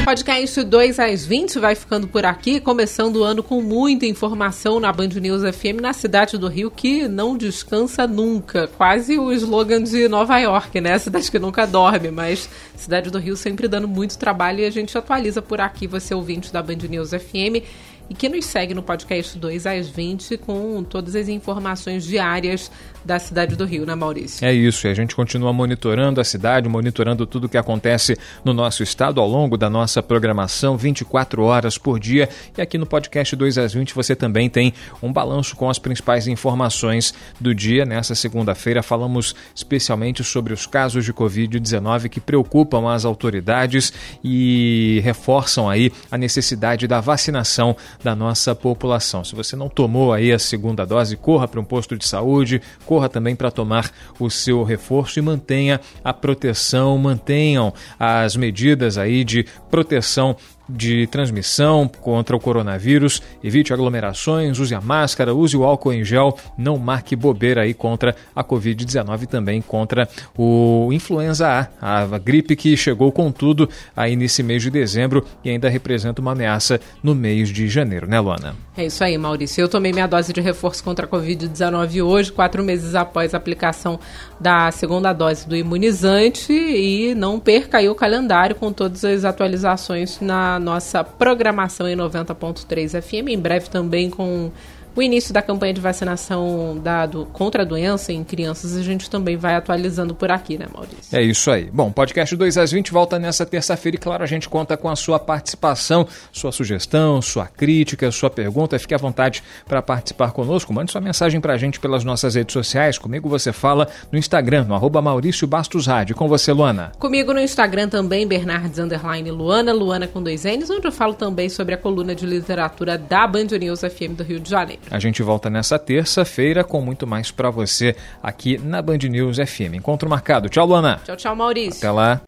Podcast 0.07 0.63
2 0.63 1.01
às 1.01 1.27
20 1.27 1.59
vai 1.59 1.75
ficando 1.75 2.07
por 2.07 2.25
aqui, 2.25 2.61
começando 2.61 3.17
o 3.17 3.25
ano 3.25 3.43
com 3.43 3.61
muita 3.61 4.07
informação 4.07 4.79
na 4.79 4.93
Band 4.93 5.09
News 5.09 5.43
FM, 5.43 5.81
na 5.83 5.93
cidade 5.93 6.39
do 6.39 6.47
Rio, 6.47 6.71
que 6.71 7.09
não 7.09 7.37
descansa 7.37 8.07
nunca. 8.07 8.69
Quase 8.69 9.19
o 9.19 9.33
slogan 9.33 9.83
de 9.83 10.07
Nova 10.07 10.39
York, 10.39 10.81
né? 10.81 10.97
Cidade 10.97 11.29
que 11.29 11.41
nunca 11.41 11.67
dorme, 11.67 12.13
mas 12.13 12.49
cidade 12.77 13.11
do 13.11 13.19
Rio 13.19 13.37
sempre 13.37 13.67
dando 13.67 13.89
muito 13.89 14.17
trabalho 14.17 14.61
e 14.61 14.65
a 14.65 14.71
gente 14.71 14.97
atualiza 14.97 15.43
por 15.43 15.61
aqui, 15.61 15.89
você 15.89 16.15
ouvinte 16.15 16.53
da 16.53 16.63
Band 16.63 16.87
News 16.89 17.11
FM 17.11 17.67
e 18.09 18.15
que 18.15 18.29
nos 18.29 18.45
segue 18.45 18.75
no 18.75 18.83
podcast 18.83 19.39
2 19.39 19.67
às 19.67 19.89
20 19.89 20.39
com 20.39 20.83
todas 20.85 21.15
as 21.15 21.29
informações 21.29 22.05
diárias 22.05 22.71
da 23.05 23.19
cidade 23.21 23.55
do 23.55 23.65
Rio, 23.65 23.87
né, 23.87 23.95
Maurício? 23.95 24.45
É 24.45 24.53
isso, 24.53 24.87
e 24.87 24.91
a 24.91 24.95
gente 24.95 25.15
continua 25.15 25.53
monitorando 25.53 26.21
a 26.21 26.25
cidade, 26.25 26.69
monitorando 26.69 27.25
tudo 27.25 27.45
o 27.45 27.49
que 27.49 27.57
acontece 27.57 28.19
no 28.45 28.53
nosso 28.53 28.83
estado 28.83 29.21
ao 29.21 29.29
longo 29.29 29.57
da 29.57 29.71
nossa 29.71 30.03
programação, 30.03 30.77
24 30.77 31.43
horas 31.45 31.79
por 31.79 32.01
dia. 32.01 32.29
E 32.59 32.61
aqui 32.61 32.77
no 32.77 32.85
podcast 32.85 33.37
2 33.37 33.59
às 33.59 33.75
20 33.75 33.95
você 33.95 34.17
também 34.17 34.51
tem 34.51 34.75
um 35.01 35.13
balanço 35.13 35.55
com 35.55 35.71
as 35.71 35.79
principais 35.79 36.27
informações 36.27 37.15
do 37.41 37.55
dia. 37.55 37.85
Nessa 37.85 38.17
segunda-feira 38.17 38.83
falamos 38.83 39.37
especialmente 39.55 40.25
sobre 40.25 40.53
os 40.53 40.67
casos 40.67 41.05
de 41.05 41.13
Covid-19 41.13 42.09
que 42.09 42.21
preocupam 42.21 42.91
as 42.93 43.05
autoridades 43.05 43.93
e 44.23 45.01
reforçam 45.05 45.71
aí 45.71 45.93
a 46.11 46.19
necessidade 46.19 46.89
da 46.89 47.01
vacinação 47.01 47.77
da 48.03 48.15
nossa 48.15 48.55
população. 48.55 49.25
Se 49.25 49.35
você 49.35 49.57
não 49.57 49.69
tomou 49.69 50.13
aí 50.13 50.33
a 50.33 50.39
segunda 50.39 50.85
dose, 50.85 51.17
corra 51.17 51.49
para 51.49 51.61
um 51.61 51.65
posto 51.65 51.97
de 51.97 52.07
saúde, 52.07 52.61
corra 52.85 53.09
também 53.09 53.35
para 53.35 53.51
tomar 53.51 53.91
o 54.19 54.31
seu 54.31 54.63
reforço 54.63 55.19
e 55.19 55.23
mantenha 55.23 55.81
a 56.05 56.13
proteção, 56.13 56.97
mantenham 56.99 57.73
as 57.99 58.37
medidas 58.37 58.99
aí 58.99 59.25
de 59.25 59.47
proteção 59.71 60.37
de 60.69 61.07
transmissão 61.07 61.89
contra 62.01 62.37
o 62.37 62.41
coronavírus, 62.41 63.23
evite 63.43 63.73
aglomerações, 63.73 64.59
use 64.59 64.75
a 64.75 64.81
máscara, 64.81 65.35
use 65.35 65.57
o 65.57 65.65
álcool 65.65 65.93
em 65.93 66.05
gel, 66.05 66.37
não 66.57 66.79
marque 66.79 67.15
bobeira 67.15 67.63
aí 67.63 67.75
contra 67.75 68.15
a 68.35 68.43
Covid-19 68.43 69.23
e 69.23 69.27
também 69.27 69.63
contra 69.63 70.09
o 70.37 70.91
influenza 70.93 71.71
A, 71.81 72.03
a 72.03 72.19
gripe 72.19 72.57
que 72.57 72.77
chegou 72.77 73.13
com 73.13 73.31
tudo 73.31 73.69
aí 73.97 74.17
nesse 74.17 74.43
mês 74.43 74.63
de 74.63 74.71
dezembro 74.71 75.25
e 75.45 75.51
ainda 75.51 75.69
representa 75.69 76.21
uma 76.21 76.33
ameaça 76.33 76.81
no 77.03 77.15
mês 77.15 77.49
de 77.49 77.69
janeiro, 77.69 78.07
né, 78.07 78.19
Luana? 78.19 78.57
É 78.77 78.87
isso 78.87 79.03
aí, 79.03 79.17
Maurício. 79.17 79.63
Eu 79.63 79.69
tomei 79.69 79.93
minha 79.93 80.07
dose 80.07 80.33
de 80.33 80.41
reforço 80.41 80.85
contra 80.85 81.07
a 81.07 81.09
Covid-19 81.09 82.05
hoje, 82.05 82.33
quatro 82.33 82.63
meses 82.63 82.95
após 82.95 83.33
a 83.33 83.37
aplicação 83.37 83.99
da 84.39 84.71
segunda 84.71 85.13
dose 85.13 85.49
do 85.49 85.57
imunizante 85.57 86.53
e 86.53 87.15
não 87.15 87.41
perca 87.41 87.79
aí 87.79 87.89
o 87.89 87.95
calendário 87.95 88.55
com 88.55 88.73
todas 88.73 89.05
as 89.05 89.25
atualizações 89.25 90.21
na 90.21 90.56
nossa 90.59 91.03
programação 91.05 91.89
em 91.89 91.97
90.3 91.97 93.01
FM, 93.03 93.29
em 93.29 93.39
breve 93.39 93.69
também 93.69 94.11
com 94.11 94.51
o 94.97 95.03
início 95.03 95.33
da 95.33 95.43
campanha 95.43 95.75
de 95.75 95.81
vacinação 95.81 96.79
dado 96.83 97.29
contra 97.33 97.63
a 97.63 97.65
doença 97.65 98.13
em 98.13 98.25
crianças, 98.25 98.75
a 98.77 98.83
gente 98.83 99.11
também 99.11 99.37
vai 99.37 99.55
atualizando 99.55 100.15
por 100.15 100.31
aqui, 100.31 100.57
né, 100.57 100.67
Maurício? 100.73 101.17
É 101.17 101.23
isso 101.23 101.51
aí. 101.51 101.71
Bom, 101.71 101.93
podcast 101.93 102.35
2 102.35 102.57
às 102.57 102.73
20 102.73 102.91
volta 102.91 103.19
nessa 103.19 103.45
terça-feira 103.45 103.97
e, 103.97 104.01
claro, 104.01 104.25
a 104.25 104.27
gente 104.27 104.49
conta 104.49 104.77
com 104.77 104.89
a 104.89 104.97
sua 104.97 105.19
participação, 105.19 106.09
sua 106.33 106.51
sugestão, 106.51 107.21
sua 107.21 107.47
crítica, 107.47 108.11
sua 108.11 108.31
pergunta. 108.31 108.79
Fique 108.79 108.95
à 108.95 108.99
vontade 108.99 109.43
para 109.67 109.83
participar 109.83 110.33
conosco. 110.33 110.73
Mande 110.73 110.93
sua 110.93 111.01
mensagem 111.01 111.41
para 111.41 111.53
a 111.53 111.59
gente 111.59 111.79
pelas 111.79 112.03
nossas 112.03 112.35
redes 112.35 112.55
sociais. 112.55 112.99
Comigo 112.99 113.29
você 113.29 113.53
fala 113.53 113.89
no 114.11 114.19
Instagram, 114.19 114.65
no 114.65 114.75
arroba 114.75 115.03
Maurício 115.03 115.47
Bastos 115.47 115.87
Rádio. 115.87 116.17
Com 116.17 116.27
você, 116.27 116.53
Luana. 116.53 116.93
Comigo 116.99 117.35
no 117.35 117.41
Instagram 117.41 117.89
também, 117.89 118.27
Bernardes 118.27 118.79
Underline 118.79 119.31
Luana, 119.31 119.73
Luana 119.73 120.07
com 120.07 120.23
dois 120.23 120.45
N's, 120.45 120.71
onde 120.71 120.87
eu 120.87 120.93
falo 120.93 121.13
também 121.13 121.49
sobre 121.49 121.75
a 121.75 121.79
coluna 121.79 122.15
de 122.15 122.25
literatura 122.25 122.97
da 122.97 123.27
Band 123.27 123.49
News 123.61 123.81
FM 123.81 124.17
do 124.17 124.25
Rio 124.25 124.41
de 124.41 124.49
Janeiro. 124.49 124.86
A 124.91 124.99
gente 124.99 125.23
volta 125.23 125.51
nessa 125.51 125.79
terça-feira 125.79 126.63
com 126.63 126.81
muito 126.81 127.07
mais 127.07 127.31
para 127.31 127.51
você 127.51 127.97
aqui 128.23 128.59
na 128.59 128.81
Band 128.81 128.99
News 128.99 129.37
FM. 129.39 129.75
Encontro 129.75 130.09
marcado. 130.09 130.49
Tchau, 130.49 130.67
Luana. 130.67 131.01
Tchau, 131.05 131.17
tchau, 131.17 131.37
Maurício. 131.37 131.79
Até 131.79 131.91
lá. 131.91 132.21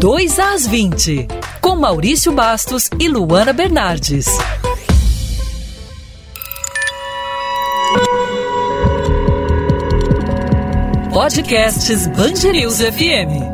Dois 0.00 0.38
às 0.38 0.66
20, 0.66 1.28
com 1.60 1.76
Maurício 1.76 2.30
Bastos 2.30 2.90
e 2.98 3.08
Luana 3.08 3.52
Bernardes. 3.52 4.26
Podcasts 11.10 12.06
Band 12.08 12.52
News 12.52 12.80
FM. 12.80 13.53